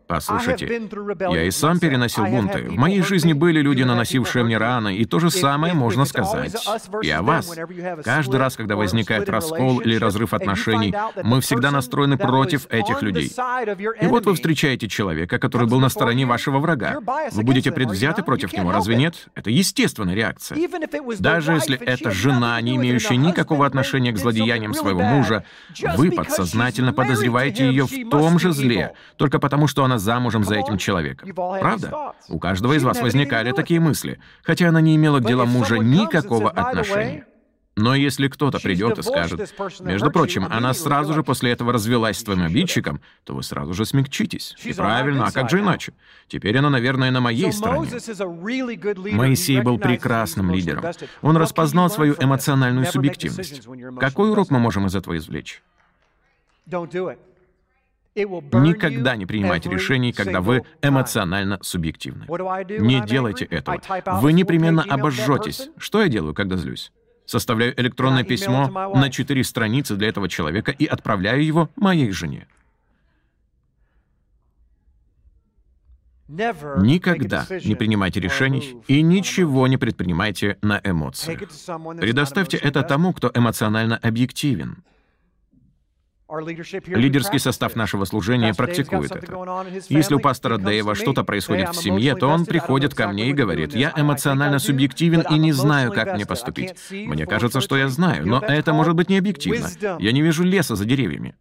[0.08, 0.88] Послушайте,
[1.30, 2.62] я и сам переносил бунты.
[2.62, 6.56] В моей жизни были люди, наносившие мне раны, и то же самое можно сказать
[7.02, 7.54] и о вас.
[8.04, 13.30] Каждый раз, когда возникает раскол или разрыв отношений, мы всегда настроены против этих людей.
[14.00, 16.98] И вот вы встречаете человека, который был на стороне вашего врага.
[17.32, 19.28] Вы будете предвзяты против него, разве нет?
[19.34, 20.58] Это естественная реакция.
[21.18, 25.44] Даже если это жена, не имеющая никакого отношения к злодеяниям своего мужа,
[25.96, 30.78] вы подсознательно подозреваете ее в том же зле, только потому, что она замужем за этим
[30.78, 31.30] человеком.
[31.34, 32.12] Правда?
[32.28, 36.50] У каждого из вас возникали такие мысли, хотя она не имела к делам мужа никакого
[36.50, 37.26] отношения.
[37.78, 42.24] Но если кто-то придет и скажет, между прочим, она сразу же после этого развелась с
[42.24, 44.56] твоим обидчиком, то вы сразу же смягчитесь.
[44.64, 45.92] И правильно, а как же иначе?
[46.26, 47.88] Теперь она, наверное, на моей стороне.
[49.14, 50.84] Моисей был прекрасным лидером.
[51.22, 53.62] Он распознал свою эмоциональную субъективность.
[54.00, 55.62] Какой урок мы можем из этого извлечь?
[58.14, 62.26] Никогда не принимайте решений, когда вы эмоционально субъективны.
[62.26, 63.80] Не делайте этого.
[64.20, 65.68] Вы непременно обожжетесь.
[65.76, 66.92] Что я делаю, когда злюсь?
[67.28, 72.46] составляю электронное письмо на четыре страницы для этого человека и отправляю его моей жене.
[76.28, 81.40] Никогда не принимайте решений и ничего не предпринимайте на эмоциях.
[82.00, 84.82] Предоставьте это тому, кто эмоционально объективен.
[86.28, 89.32] Лидерский состав нашего служения практикует это.
[89.88, 93.74] Если у пастора Дэйва что-то происходит в семье, то он приходит ко мне и говорит,
[93.74, 96.74] «Я эмоционально субъективен и не знаю, как мне поступить.
[96.90, 99.68] Мне кажется, что я знаю, но это может быть не объективно.
[99.98, 101.34] Я не вижу леса за деревьями».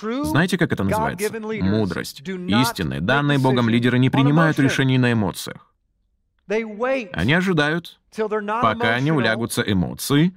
[0.00, 1.32] Знаете, как это называется?
[1.40, 2.20] Мудрость.
[2.20, 5.69] Истинные, данные Богом лидеры не принимают решений на эмоциях.
[7.12, 8.00] Они ожидают,
[8.62, 10.34] пока не улягутся эмоции,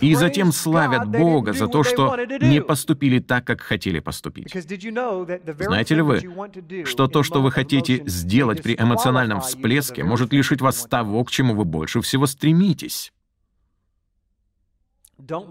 [0.00, 4.52] и затем славят Бога за то, что не поступили так, как хотели поступить.
[4.52, 10.84] Знаете ли вы, что то, что вы хотите сделать при эмоциональном всплеске, может лишить вас
[10.86, 13.12] того, к чему вы больше всего стремитесь?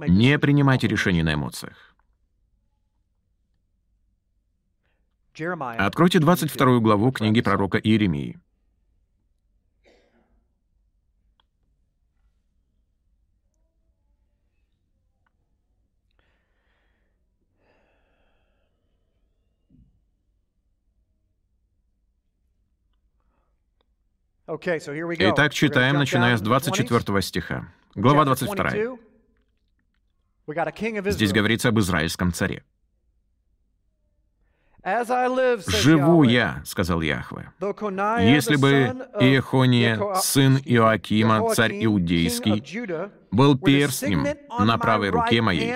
[0.08, 1.96] Не принимайте решений на эмоциях.
[5.78, 8.38] Откройте 22 главу книги пророка Иеремии.
[25.20, 27.68] Итак, читаем, начиная с 24 стиха.
[27.96, 28.98] Глава 22.
[31.12, 32.64] Здесь говорится об израильском царе.
[34.84, 42.64] «Живу я»,— сказал Яхве,— «если бы Иехония, сын Иоакима, царь Иудейский,
[43.30, 44.26] был перстнем
[44.60, 45.72] на правой руке моей,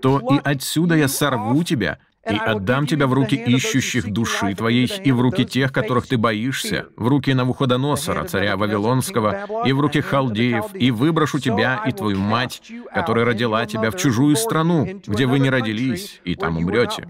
[0.00, 1.98] то и отсюда я сорву тебя
[2.30, 6.86] и отдам тебя в руки ищущих души твоей, и в руки тех, которых ты боишься,
[6.96, 12.62] в руки Навуходоносора, царя Вавилонского, и в руки халдеев, и выброшу тебя и твою мать,
[12.94, 17.08] которая родила тебя в чужую страну, где вы не родились, и там умрете.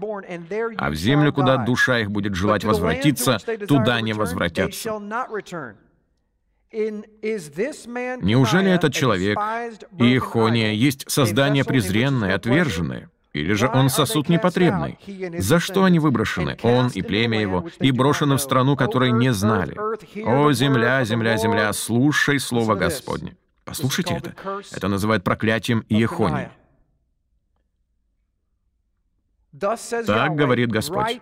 [0.77, 3.37] А в землю, куда душа их будет желать возвратиться,
[3.67, 4.99] туда не возвратятся.
[8.21, 9.37] Неужели этот человек,
[9.99, 13.11] Иехония, есть создание презренное, отверженное?
[13.33, 14.99] Или же он сосуд непотребный?
[15.39, 19.75] За что они выброшены, он и племя его, и брошены в страну, которой не знали?
[20.23, 23.35] О, земля, земля, земля, слушай слово Господне.
[23.65, 24.35] Послушайте это.
[24.71, 26.49] Это называют проклятием Иехонии.
[29.59, 31.21] Так говорит Господь.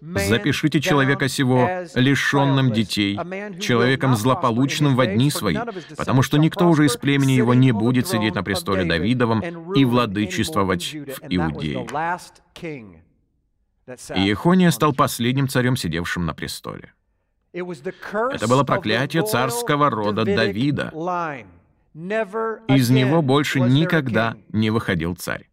[0.00, 3.16] Запишите человека сего лишенным детей,
[3.60, 5.56] человеком злополучным в дни свои,
[5.96, 9.40] потому что никто уже из племени его не будет сидеть на престоле Давидовом
[9.74, 11.86] и владычествовать в Иудее.
[14.14, 16.92] Иехония стал последним царем, сидевшим на престоле.
[17.52, 20.92] Это было проклятие царского рода Давида.
[22.68, 25.48] Из него больше никогда не выходил царь.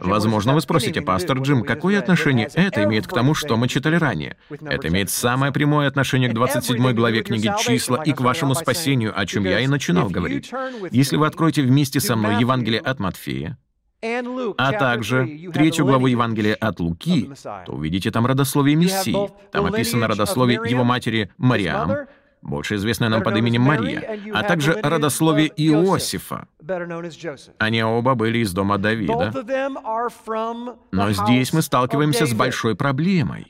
[0.00, 4.36] Возможно, вы спросите, пастор Джим, какое отношение это имеет к тому, что мы читали ранее?
[4.50, 9.24] Это имеет самое прямое отношение к 27 главе книги «Числа» и к вашему спасению, о
[9.24, 10.52] чем я и начинал говорить.
[10.90, 13.56] Если вы откроете вместе со мной Евангелие от Матфея,
[14.02, 19.30] а также третью главу Евангелия от Луки, то увидите там родословие Мессии.
[19.50, 22.06] Там описано родословие его матери Мариам,
[22.42, 26.48] больше известная нам под именем Мария, а также родословие Иосифа.
[27.58, 29.32] Они оба были из дома Давида.
[30.90, 33.46] Но здесь мы сталкиваемся с большой проблемой.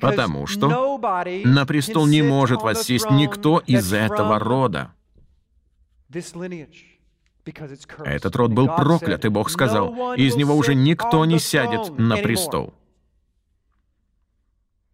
[0.00, 0.98] Потому что
[1.44, 4.92] на престол не может воссесть никто из этого рода.
[8.04, 12.74] Этот род был проклят, и Бог сказал, из него уже никто не сядет на престол.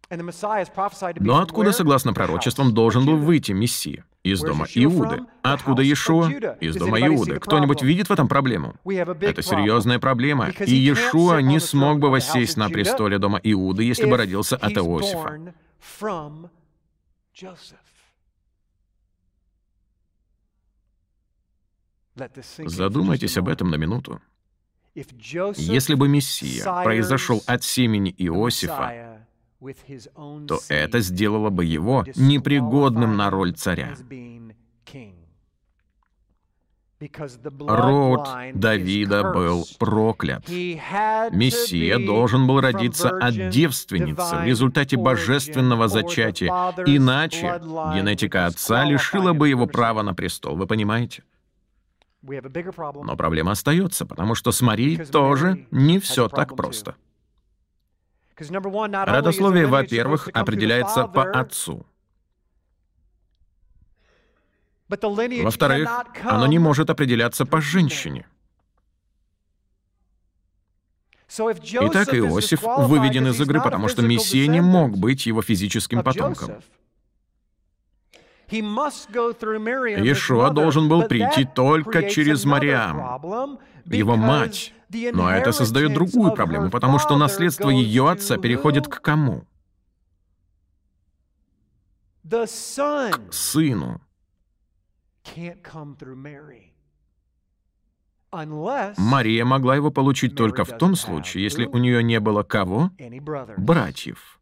[0.09, 4.05] Но откуда, согласно пророчествам, должен был выйти Мессия?
[4.23, 5.21] Из дома Иуды.
[5.41, 6.29] Откуда Иешуа?
[6.59, 7.39] Из дома Иуды.
[7.39, 8.75] Кто-нибудь видит в этом проблему?
[8.85, 10.49] Это серьезная проблема.
[10.49, 15.53] И Иешуа не смог бы воссесть на престоле дома Иуды, если бы родился от Иосифа.
[22.65, 24.21] Задумайтесь об этом на минуту.
[24.95, 29.16] Если бы Мессия произошел от семени Иосифа,
[29.59, 33.95] то это сделало бы его непригодным на роль царя.
[36.99, 40.49] Род Давида был проклят.
[40.49, 46.47] Мессия должен был родиться от девственницы в результате божественного зачатия,
[46.85, 51.23] иначе генетика отца лишила бы его права на престол, вы понимаете?
[52.23, 56.95] Но проблема остается, потому что с Марией тоже не все так просто.
[59.05, 61.85] Родословие, во-первых, определяется по отцу.
[65.43, 65.89] Во-вторых,
[66.23, 68.27] оно не может определяться по женщине.
[71.29, 76.61] Итак, Иосиф выведен из игры, потому что Мессия не мог быть его физическим потомком.
[79.99, 84.73] Иешуа должен был прийти только через Мариам, его мать.
[84.89, 89.45] Но это создает другую проблему, потому что наследство ее отца переходит к кому?
[93.11, 94.01] К сыну.
[98.97, 102.91] Мария могла его получить только в том случае, если у нее не было кого?
[103.57, 104.39] Братьев.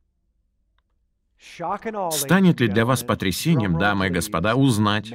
[2.12, 5.12] Станет ли для вас потрясением, дамы и господа, узнать,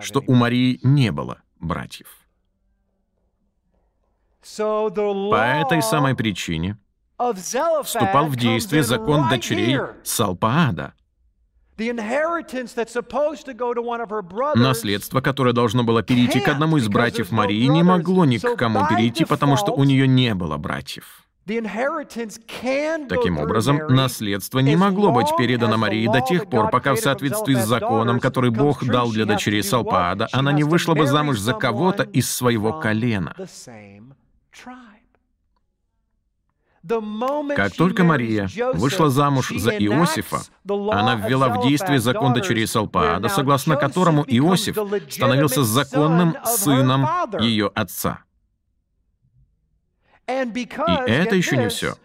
[0.00, 2.08] что у Марии не было братьев?
[4.56, 6.78] По этой самой причине
[7.84, 10.94] вступал в действие закон дочерей Салпаада,
[14.56, 18.86] Наследство, которое должно было перейти к одному из братьев Марии, не могло ни к кому
[18.88, 21.27] перейти, потому что у нее не было братьев.
[23.08, 27.64] Таким образом, наследство не могло быть передано Марии до тех пор, пока в соответствии с
[27.64, 32.30] законом, который Бог дал для дочерей Салпаада, она не вышла бы замуж за кого-то из
[32.30, 33.34] своего колена.
[37.56, 43.76] Как только Мария вышла замуж за Иосифа, она ввела в действие закон дочерей Салпаада, согласно
[43.76, 44.76] которому Иосиф
[45.10, 47.06] становился законным сыном
[47.40, 48.24] ее отца.
[50.28, 51.96] И это еще не все.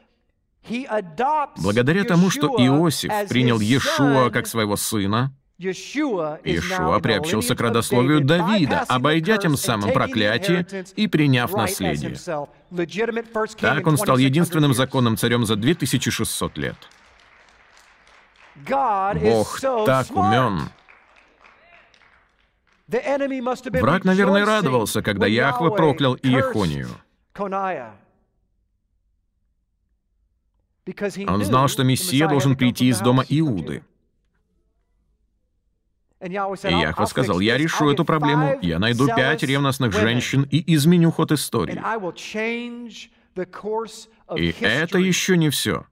[1.58, 9.38] Благодаря тому, что Иосиф принял Иешуа как своего сына, Иешуа приобщился к родословию Давида, обойдя
[9.38, 10.66] тем самым проклятие
[10.96, 12.18] и приняв наследие.
[13.60, 16.78] Так он стал единственным законным царем за 2600 лет.
[18.56, 20.70] Бог так умен.
[22.88, 26.90] Враг, наверное, радовался, когда Яхве проклял Иехонию.
[31.28, 33.84] Он знал, что Мессия должен прийти из дома Иуды.
[36.22, 41.32] И Яхва сказал, я решу эту проблему, я найду пять ревностных женщин и изменю ход
[41.32, 41.82] истории.
[44.38, 45.86] И это еще не все.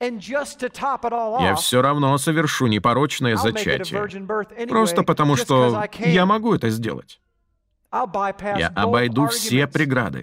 [0.00, 4.66] Я все равно совершу непорочное зачатие.
[4.68, 7.20] Просто потому, что я могу это сделать.
[7.90, 10.22] Я обойду все преграды.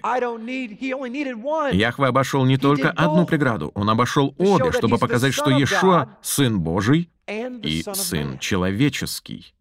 [1.72, 7.10] Яхве обошел не только одну преграду, он обошел обе, чтобы показать, что Иешуа— Сын Божий
[7.28, 9.52] и Сын Человеческий.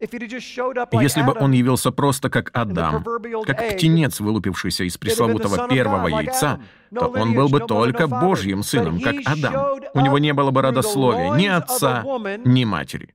[0.00, 3.04] Если бы он явился просто как Адам,
[3.46, 6.60] как птенец, вылупившийся из пресловутого первого яйца,
[6.92, 9.80] то он был бы только Божьим сыном, как Адам.
[9.94, 12.02] У него не было бы родословия ни отца,
[12.44, 13.14] ни матери.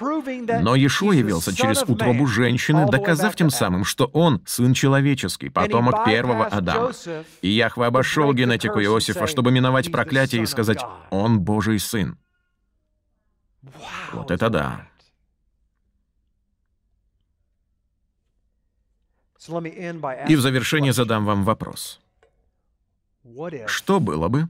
[0.00, 6.46] Но Иешуа явился через утробу женщины, доказав тем самым, что он сын человеческий, потомок первого
[6.46, 6.92] Адама.
[7.42, 10.78] И Яхве обошел генетику Иосифа, чтобы миновать проклятие и сказать
[11.10, 12.18] «Он Божий сын».
[14.12, 14.88] Вот это да.
[20.28, 22.00] И в завершение задам вам вопрос.
[23.66, 24.48] Что было бы,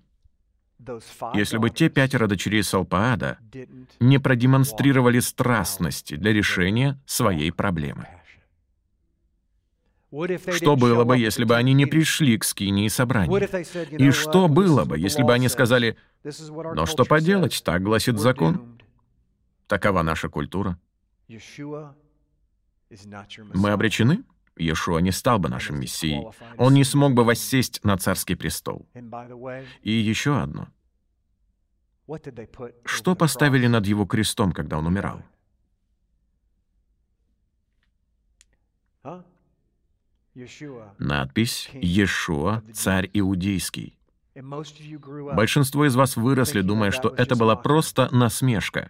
[1.34, 3.38] если бы те пятеро дочерей Салпаада
[4.00, 8.06] не продемонстрировали страстности для решения своей проблемы.
[10.52, 13.48] Что было бы, если бы они не пришли к скинии собранию?
[13.90, 18.78] И что было бы, если бы они сказали, «Но что поделать, так гласит закон.
[19.66, 20.78] Такова наша культура.
[23.54, 24.24] Мы обречены?»
[24.56, 26.26] Иешуа не стал бы нашим мессией.
[26.58, 28.86] Он не смог бы воссесть на царский престол.
[29.82, 30.68] И еще одно.
[32.84, 35.22] Что поставили над его крестом, когда он умирал?
[40.98, 43.98] Надпись «Иешуа, царь иудейский».
[44.34, 48.88] Большинство из вас выросли, думая, что это была просто насмешка.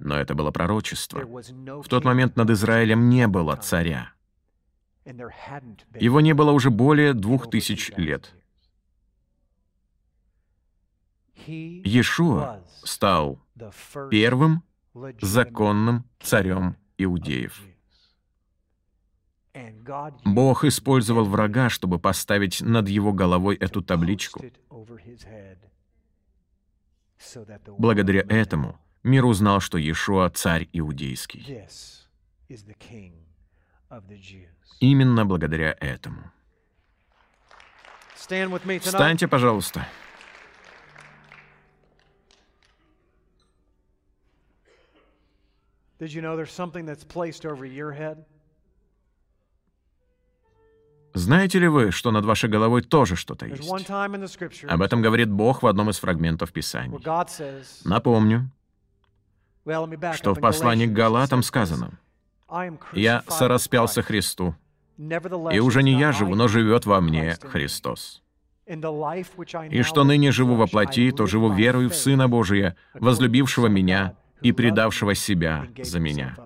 [0.00, 1.20] Но это было пророчество.
[1.20, 4.12] В тот момент над Израилем не было царя.
[5.98, 8.34] Его не было уже более двух тысяч лет.
[11.46, 13.40] Иешуа стал
[14.10, 14.62] первым
[15.20, 17.62] законным царем иудеев.
[20.24, 24.44] Бог использовал врага, чтобы поставить над его головой эту табличку.
[27.78, 31.66] Благодаря этому мир узнал, что Иешуа— царь иудейский.
[34.80, 36.30] Именно благодаря этому.
[38.82, 39.86] Встаньте, пожалуйста.
[51.12, 53.68] Знаете ли вы, что над вашей головой тоже что-то есть?
[54.68, 56.98] Об этом говорит Бог в одном из фрагментов Писания.
[57.84, 58.50] Напомню,
[60.14, 61.98] что в послании к Галатам сказано,
[62.92, 64.54] «Я сораспялся Христу,
[64.98, 68.22] и уже не я живу, но живет во мне Христос.
[68.66, 74.52] И что ныне живу во плоти, то живу верою в Сына Божия, возлюбившего меня и
[74.52, 76.36] предавшего себя за меня».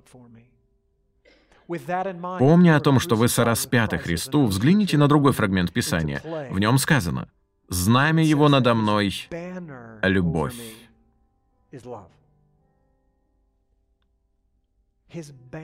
[2.38, 6.20] Помня о том, что вы сораспяты Христу, взгляните на другой фрагмент Писания.
[6.50, 7.28] В нем сказано
[7.68, 9.28] «Знамя Его надо мной—
[10.02, 10.54] любовь».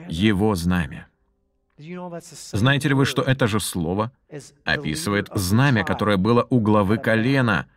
[0.07, 1.07] Его знамя.
[1.77, 4.11] Знаете ли вы, что это же слово
[4.63, 7.67] описывает знамя, которое было у главы колена?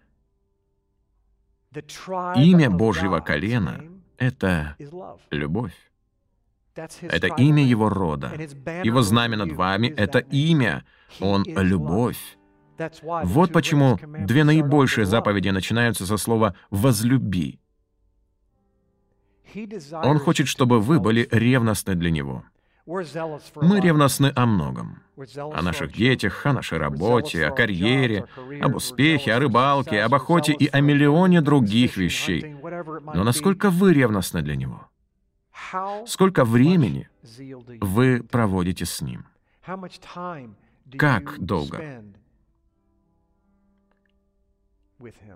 [2.37, 3.83] Имя Божьего колена—
[4.19, 4.77] это
[5.31, 5.75] любовь.
[6.75, 8.33] Это имя его рода.
[8.85, 10.85] Его знамя над вами— это имя.
[11.21, 12.37] Он— любовь.
[13.25, 17.61] Вот почему две наибольшие заповеди начинаются со слова «возлюби».
[20.03, 22.45] Он хочет, чтобы вы были ревностны для Него.
[22.87, 25.03] Мы ревностны о многом.
[25.17, 28.27] О наших детях, о нашей работе, о карьере,
[28.61, 32.57] об успехе, о рыбалке, об охоте и о миллионе других вещей.
[33.15, 34.89] Но насколько вы ревностны для Него?
[36.07, 37.09] Сколько времени
[37.81, 39.25] вы проводите с Ним?
[40.99, 42.05] Как долго?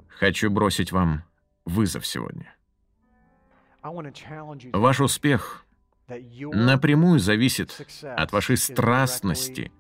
[0.09, 1.23] Хочу бросить вам
[1.65, 2.58] вызов сегодня.
[4.73, 5.65] Ваш успех
[6.09, 9.71] напрямую зависит от вашей страстности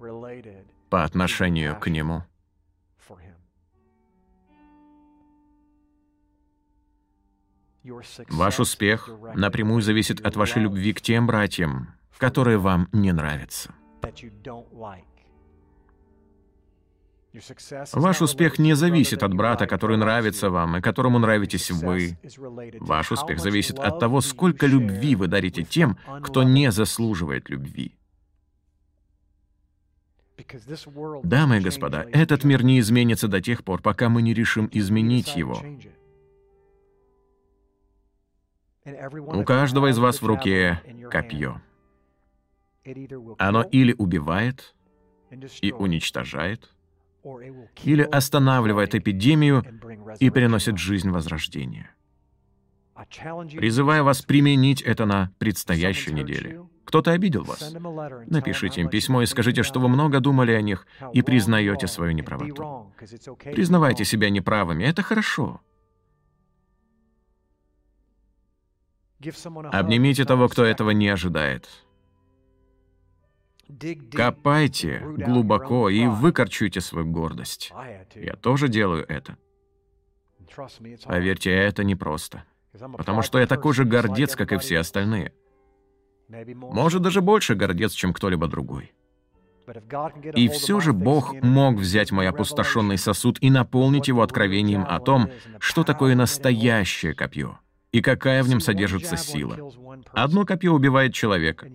[0.90, 2.24] по отношению к Нему.
[8.28, 13.72] Ваш успех напрямую зависит от вашей любви к тем братьям, которые вам не нравятся.
[17.92, 22.18] Ваш успех не зависит от брата, который нравится вам и которому нравитесь вы.
[22.80, 27.94] Ваш успех зависит от того, сколько любви вы дарите тем, кто не заслуживает любви.
[31.22, 35.36] Дамы и господа, этот мир не изменится до тех пор, пока мы не решим изменить
[35.36, 35.60] его.
[38.86, 40.80] У каждого из вас в руке
[41.10, 41.60] копье.
[43.38, 44.74] Оно или убивает
[45.60, 46.70] и уничтожает,
[47.84, 49.64] или останавливает эпидемию
[50.18, 51.94] и приносит жизнь возрождения.
[53.56, 56.66] Призываю вас применить это на предстоящей неделе.
[56.84, 57.74] Кто-то обидел вас?
[58.26, 62.92] Напишите им письмо и скажите, что вы много думали о них и признаете свою неправоту.
[63.44, 65.60] Признавайте себя неправыми, это хорошо.
[69.72, 71.68] Обнимите того, кто этого не ожидает.
[74.12, 77.72] Копайте глубоко и выкорчуйте свою гордость.
[78.14, 79.36] Я тоже делаю это.
[81.04, 82.44] Поверьте, это непросто.
[82.96, 85.32] Потому что я такой же гордец, как и все остальные.
[86.28, 88.92] Может, даже больше гордец, чем кто-либо другой.
[90.34, 95.30] И все же Бог мог взять мой опустошенный сосуд и наполнить его откровением о том,
[95.58, 97.58] что такое настоящее копье
[97.92, 99.72] и какая в нем содержится сила.
[100.12, 101.66] Одно копье убивает человека.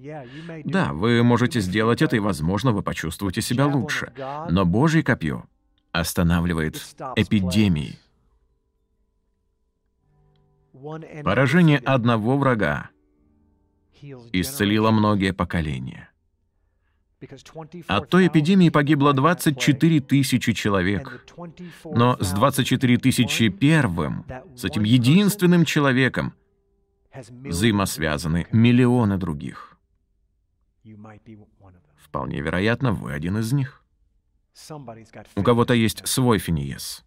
[0.63, 4.13] Да, вы можете сделать это, и, возможно, вы почувствуете себя лучше.
[4.49, 5.45] Но Божье копье
[5.91, 6.75] останавливает
[7.15, 7.97] эпидемии.
[11.23, 12.89] Поражение одного врага
[14.33, 16.09] исцелило многие поколения.
[17.87, 21.25] От той эпидемии погибло 24 тысячи человек.
[21.83, 24.25] Но с 24 тысячи первым,
[24.55, 26.33] с этим единственным человеком,
[27.13, 29.77] взаимосвязаны миллионы других.
[31.97, 33.83] Вполне вероятно, вы один из них.
[35.35, 37.02] У кого-то есть свой финиес.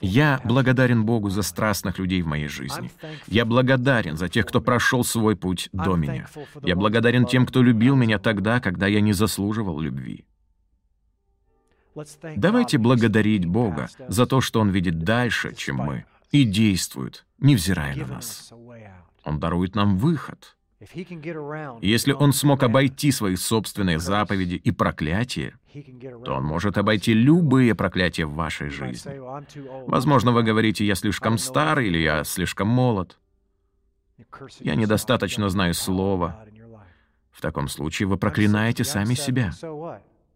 [0.00, 2.90] Я благодарен Богу за страстных людей в моей жизни.
[3.26, 6.26] Я благодарен за тех, кто прошел свой путь до меня.
[6.62, 10.24] Я благодарен тем, кто любил меня тогда, когда я не заслуживал любви.
[12.36, 18.06] Давайте благодарить Бога за то, что Он видит дальше, чем мы, и действует, невзирая на
[18.06, 18.52] нас.
[19.24, 20.56] Он дарует нам выход—
[21.82, 25.54] если он смог обойти свои собственные заповеди и проклятия,
[26.24, 29.20] то он может обойти любые проклятия в вашей жизни.
[29.86, 33.18] Возможно, вы говорите, я слишком стар или я слишком молод.
[34.60, 36.44] Я недостаточно знаю слова.
[37.30, 39.52] В таком случае вы проклинаете сами себя.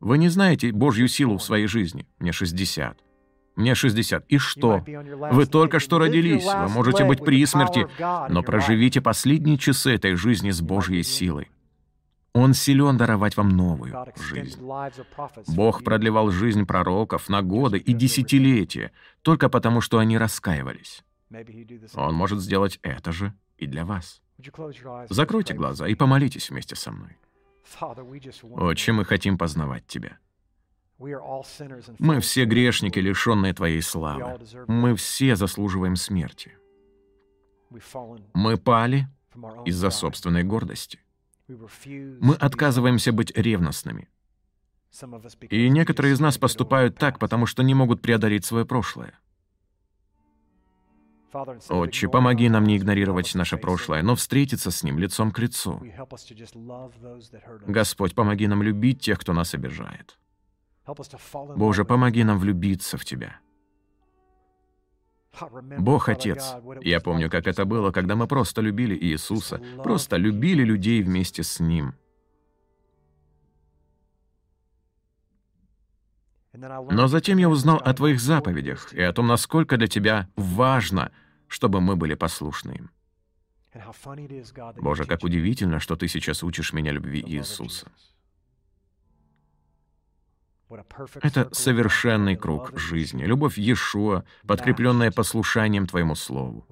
[0.00, 2.06] Вы не знаете Божью силу в своей жизни.
[2.18, 2.98] Мне 60.
[3.56, 4.24] Мне 60.
[4.28, 4.84] И что?
[5.30, 7.86] Вы только что родились, вы можете быть при смерти,
[8.28, 11.50] но проживите последние часы этой жизни с Божьей силой.
[12.32, 14.60] Он силен даровать вам новую жизнь.
[15.48, 18.90] Бог продлевал жизнь пророков на годы и десятилетия,
[19.22, 21.04] только потому, что они раскаивались.
[21.94, 24.20] Он может сделать это же и для вас.
[25.08, 27.16] Закройте глаза и помолитесь вместе со мной.
[28.42, 30.18] Отче, мы хотим познавать Тебя.
[30.98, 34.38] Мы все грешники, лишенные Твоей славы.
[34.68, 36.56] Мы все заслуживаем смерти.
[38.34, 39.08] Мы пали
[39.64, 41.00] из-за собственной гордости.
[41.48, 44.08] Мы отказываемся быть ревностными.
[45.50, 49.18] И некоторые из нас поступают так, потому что не могут преодолеть свое прошлое.
[51.68, 55.82] Отче, помоги нам не игнорировать наше прошлое, но встретиться с ним лицом к лицу.
[57.66, 60.16] Господь, помоги нам любить тех, кто нас обижает.
[61.56, 63.38] Боже, помоги нам влюбиться в Тебя.
[65.78, 66.54] Бог Отец.
[66.82, 71.60] Я помню, как это было, когда мы просто любили Иисуса, просто любили людей вместе с
[71.60, 71.94] Ним.
[76.52, 81.10] Но затем я узнал о Твоих заповедях и о том, насколько для Тебя важно,
[81.48, 82.90] чтобы мы были послушны им.
[84.76, 87.90] Боже, как удивительно, что Ты сейчас учишь меня любви Иисуса.
[91.22, 96.66] Это совершенный круг жизни, любовь Иешуа, подкрепленная послушанием Твоему Слову.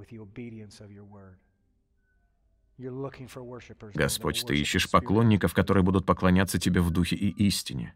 [3.94, 7.94] Господь, Ты ищешь поклонников, которые будут поклоняться Тебе в духе и истине.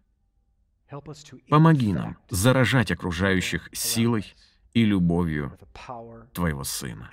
[1.48, 4.34] Помоги нам заражать окружающих силой
[4.74, 5.58] и любовью
[6.32, 7.10] Твоего Сына.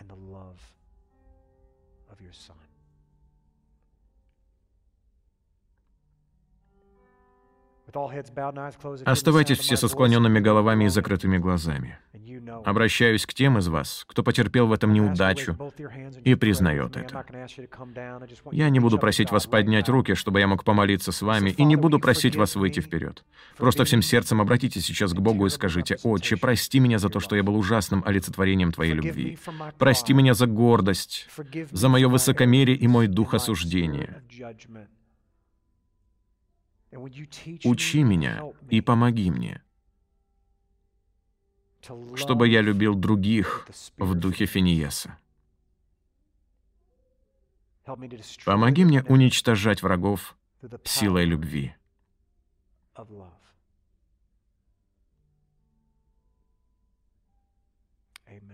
[9.05, 11.99] Оставайтесь все со склоненными головами и закрытыми глазами.
[12.65, 15.57] Обращаюсь к тем из вас, кто потерпел в этом неудачу
[16.23, 17.25] и признает это.
[18.51, 21.75] Я не буду просить вас поднять руки, чтобы я мог помолиться с вами, и не
[21.75, 23.23] буду просить вас выйти вперед.
[23.57, 27.35] Просто всем сердцем обратитесь сейчас к Богу и скажите, «Отче, прости меня за то, что
[27.35, 29.37] я был ужасным олицетворением Твоей любви.
[29.77, 31.27] Прости меня за гордость,
[31.71, 34.23] за мое высокомерие и мой дух осуждения.
[37.63, 39.61] Учи меня и помоги мне,
[42.15, 43.67] чтобы я любил других
[43.97, 45.17] в духе Финиеса.
[48.45, 50.37] Помоги мне уничтожать врагов
[50.83, 51.75] силой любви.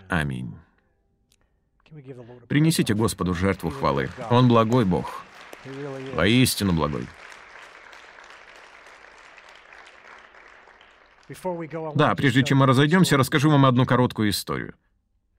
[0.08, 0.58] Аминь.
[2.48, 4.10] Принесите Господу жертву хвалы.
[4.30, 5.24] Он благой Бог.
[6.14, 7.08] Воистину благой.
[11.96, 14.74] Да, прежде чем мы разойдемся, расскажу вам одну короткую историю.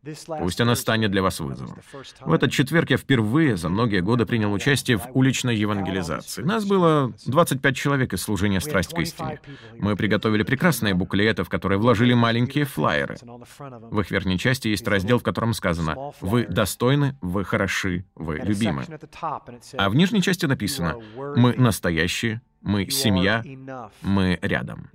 [0.02, 1.78] Пусть она станет для вас вызовом.
[2.20, 6.42] В этот четверг я впервые за многие годы принял участие в уличной евангелизации.
[6.42, 9.40] Нас было 25 человек из служения «Страсть к истине».
[9.78, 13.16] Мы приготовили прекрасные буклеты, в которые вложили маленькие флаеры.
[13.22, 18.84] В их верхней части есть раздел, в котором сказано «Вы достойны, вы хороши, вы любимы».
[19.76, 23.44] А в нижней части написано «Мы настоящие, мы семья,
[24.00, 24.88] мы рядом».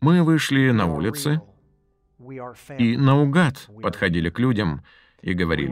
[0.00, 1.40] Мы вышли на улицы
[2.78, 4.82] и наугад подходили к людям
[5.20, 5.70] и говорили,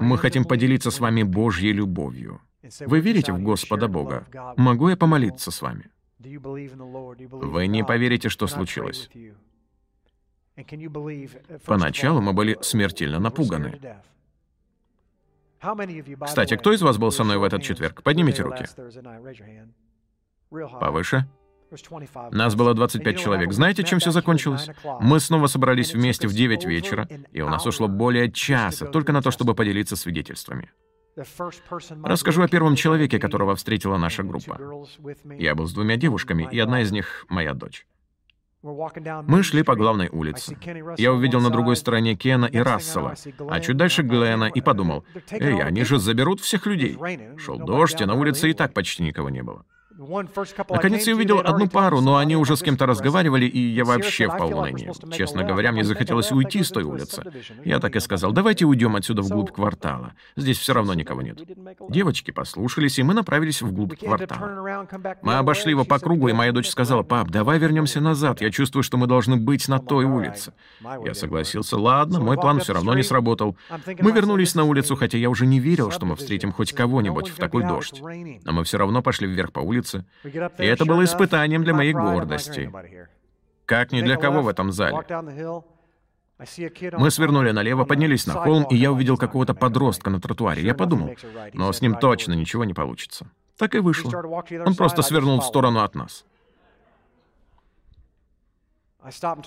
[0.00, 2.40] «Мы хотим поделиться с вами Божьей любовью.
[2.80, 4.26] Вы верите в Господа Бога?
[4.56, 9.10] Могу я помолиться с вами?» Вы не поверите, что случилось.
[11.64, 13.80] Поначалу мы были смертельно напуганы.
[16.24, 18.02] Кстати, кто из вас был со мной в этот четверг?
[18.02, 18.66] Поднимите руки.
[20.50, 21.26] Повыше.
[22.30, 23.52] Нас было 25 человек.
[23.52, 24.68] Знаете, чем все закончилось?
[25.00, 29.22] Мы снова собрались вместе в 9 вечера, и у нас ушло более часа только на
[29.22, 30.70] то, чтобы поделиться свидетельствами.
[32.04, 34.58] Расскажу о первом человеке, которого встретила наша группа.
[35.38, 37.86] Я был с двумя девушками, и одна из них— моя дочь.
[38.62, 40.56] Мы шли по главной улице.
[40.96, 43.14] Я увидел на другой стороне Кена и Рассела,
[43.50, 46.96] а чуть дальше Глена, и подумал, «Эй, они же заберут всех людей».
[47.38, 49.66] Шел дождь, и на улице и так почти никого не было.
[50.68, 54.36] Наконец я увидел одну пару, но они уже с кем-то разговаривали, и я вообще в
[54.36, 54.90] полнении.
[55.14, 57.22] Честно говоря, мне захотелось уйти с той улицы.
[57.64, 60.14] Я так и сказал, давайте уйдем отсюда вглубь квартала.
[60.36, 61.40] Здесь все равно никого нет.
[61.88, 64.88] Девочки послушались, и мы направились вглубь квартала.
[65.22, 68.82] Мы обошли его по кругу, и моя дочь сказала, пап, давай вернемся назад, я чувствую,
[68.82, 70.52] что мы должны быть на той улице.
[71.04, 73.56] Я согласился, ладно, мой план все равно не сработал.
[74.00, 77.36] Мы вернулись на улицу, хотя я уже не верил, что мы встретим хоть кого-нибудь в
[77.36, 78.00] такой дождь.
[78.44, 80.04] Но мы все равно пошли вверх по улице, улице.
[80.58, 82.70] И это было испытанием для моей гордости.
[83.66, 84.98] Как ни для кого в этом зале.
[86.98, 90.62] Мы свернули налево, поднялись на холм, и я увидел какого-то подростка на тротуаре.
[90.62, 91.14] Я подумал,
[91.52, 93.26] но с ним точно ничего не получится.
[93.56, 94.10] Так и вышло.
[94.66, 96.24] Он просто свернул в сторону от нас.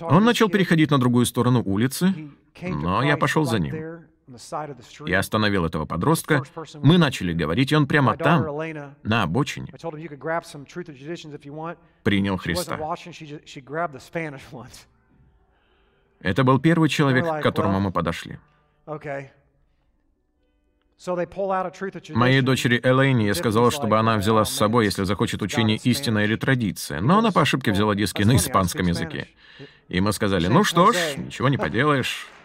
[0.00, 2.14] Он начал переходить на другую сторону улицы,
[2.62, 4.06] но я пошел за ним.
[5.06, 6.42] Я остановил этого подростка,
[6.82, 8.44] мы начали говорить, и он прямо там,
[9.02, 9.72] на обочине,
[12.02, 12.78] принял Христа.
[16.20, 18.38] Это был первый человек, к которому мы подошли.
[22.14, 26.36] Моей дочери Элейне я сказал, чтобы она взяла с собой, если захочет учение истина или
[26.36, 29.28] традиция, но она по ошибке взяла диски на испанском языке.
[29.88, 32.26] И мы сказали, ну что ж, ничего не поделаешь.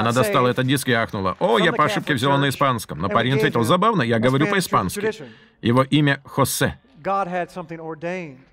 [0.00, 1.36] Она достала этот диск и ахнула.
[1.38, 2.98] «О, я по ошибке взяла на испанском».
[2.98, 5.12] Но парень ответил, «Забавно, я говорю по-испански».
[5.60, 6.78] Его имя Хосе.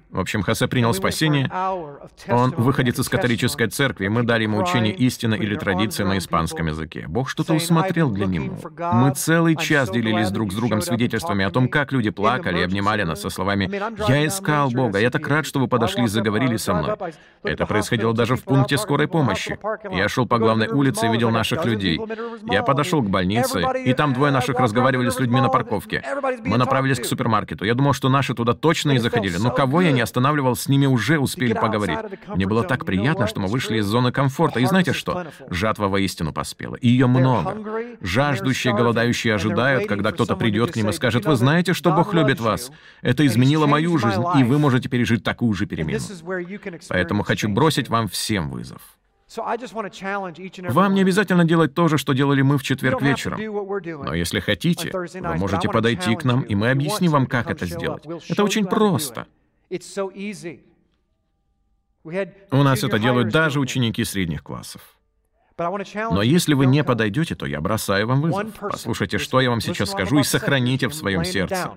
[0.10, 1.52] В общем, Хосе принял спасение.
[2.30, 7.06] Он выходит из католической церкви, мы дали ему учение истины или традиции на испанском языке.
[7.08, 8.58] Бог что-то усмотрел для него.
[8.94, 13.04] Мы целый час делились друг с другом свидетельствами о том, как люди плакали и обнимали
[13.04, 13.70] нас со словами
[14.08, 16.96] «Я искал Бога, я так рад, что вы подошли и заговорили со мной».
[17.44, 19.60] Это происходило даже в пункте скорой помощи.
[19.92, 22.00] Я шел по главной улице и видел наших людей.
[22.50, 26.04] Я подошел к больнице, и там двое наших разговаривали с людьми на парковке.
[26.46, 27.66] Мы направились к супермаркету.
[27.66, 29.38] Я думал, что наши туда точно и заходили.
[29.38, 31.99] Но кого я не останавливал, с ними уже успели поговорить.
[32.28, 34.60] Мне было так приятно, что мы вышли из зоны комфорта.
[34.60, 35.28] И знаете что?
[35.49, 36.76] Жатва воистину поспела.
[36.76, 37.57] И ее много.
[38.02, 42.40] Жаждущие, голодающие ожидают, когда кто-то придет к ним и скажет, «Вы знаете, что Бог любит
[42.40, 42.72] вас?
[43.02, 45.99] Это изменило мою жизнь, и вы можете пережить такую же перемену».
[46.90, 48.82] Поэтому хочу бросить вам всем вызов.
[50.69, 53.40] Вам не обязательно делать то же, что делали мы в четверг вечером.
[54.06, 58.03] Но если хотите, вы можете подойти к нам, и мы объясним вам, как это сделать.
[58.30, 59.28] Это очень просто.
[62.52, 64.98] У нас это делают даже ученики средних классов.
[65.57, 68.56] Но если вы не подойдете, то я бросаю вам вызов.
[68.60, 71.73] Послушайте, что я вам сейчас скажу, и сохраните в своем сердце.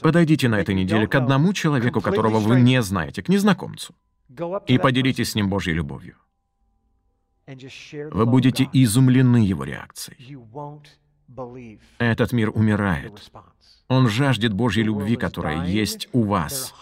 [0.00, 3.94] Подойдите на этой неделе к одному человеку, которого вы не знаете, к незнакомцу,
[4.66, 6.16] и поделитесь с ним Божьей любовью.
[7.46, 10.36] Вы будете изумлены его реакцией.
[11.98, 13.30] Этот мир умирает.
[13.90, 16.72] Он жаждет Божьей любви, которая есть у вас.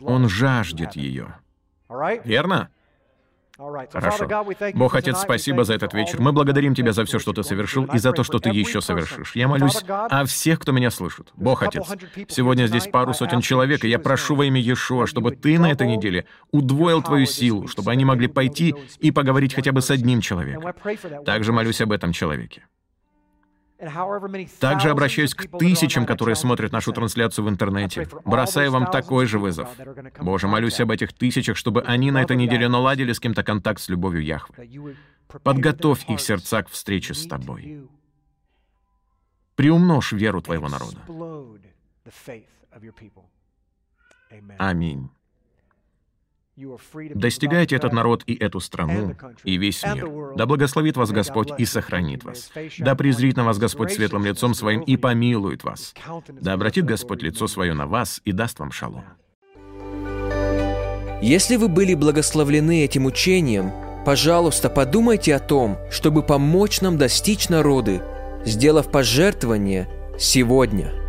[0.00, 1.36] Он жаждет ее.
[2.24, 2.70] Верно?
[3.58, 4.26] Хорошо.
[4.72, 6.18] Бог Отец, спасибо за этот вечер.
[6.18, 9.36] Мы благодарим Тебя за все, что Ты совершил, и за то, что Ты еще совершишь.
[9.36, 11.30] Я молюсь о всех, кто меня слышит.
[11.34, 11.86] Бог Отец,
[12.28, 15.88] сегодня здесь пару сотен человек, и я прошу во имя Иешуа, чтобы Ты на этой
[15.88, 20.72] неделе удвоил Твою силу, чтобы они могли пойти и поговорить хотя бы с одним человеком.
[21.26, 22.64] Также молюсь об этом человеке.
[24.58, 28.08] Также обращаюсь к тысячам, которые смотрят нашу трансляцию в интернете.
[28.24, 29.68] Бросаю вам такой же вызов.
[30.20, 33.88] Боже, молюсь об этих тысячах, чтобы они на этой неделе наладили с кем-то контакт с
[33.88, 34.96] любовью Яхвы.
[35.42, 37.88] Подготовь их сердца к встрече с Тобой.
[39.54, 40.98] Приумножь веру Твоего народа.
[44.58, 45.10] Аминь.
[47.14, 50.34] Достигайте этот народ и эту страну, и весь мир.
[50.36, 52.50] Да благословит вас Господь и сохранит вас.
[52.78, 55.94] Да презрит на вас Господь светлым лицом своим и помилует вас.
[56.28, 59.04] Да обратит Господь лицо свое на вас и даст вам шалом.
[61.22, 63.72] Если вы были благословлены этим учением,
[64.06, 68.02] пожалуйста, подумайте о том, чтобы помочь нам достичь народы,
[68.44, 69.88] сделав пожертвование
[70.18, 70.94] сегодня–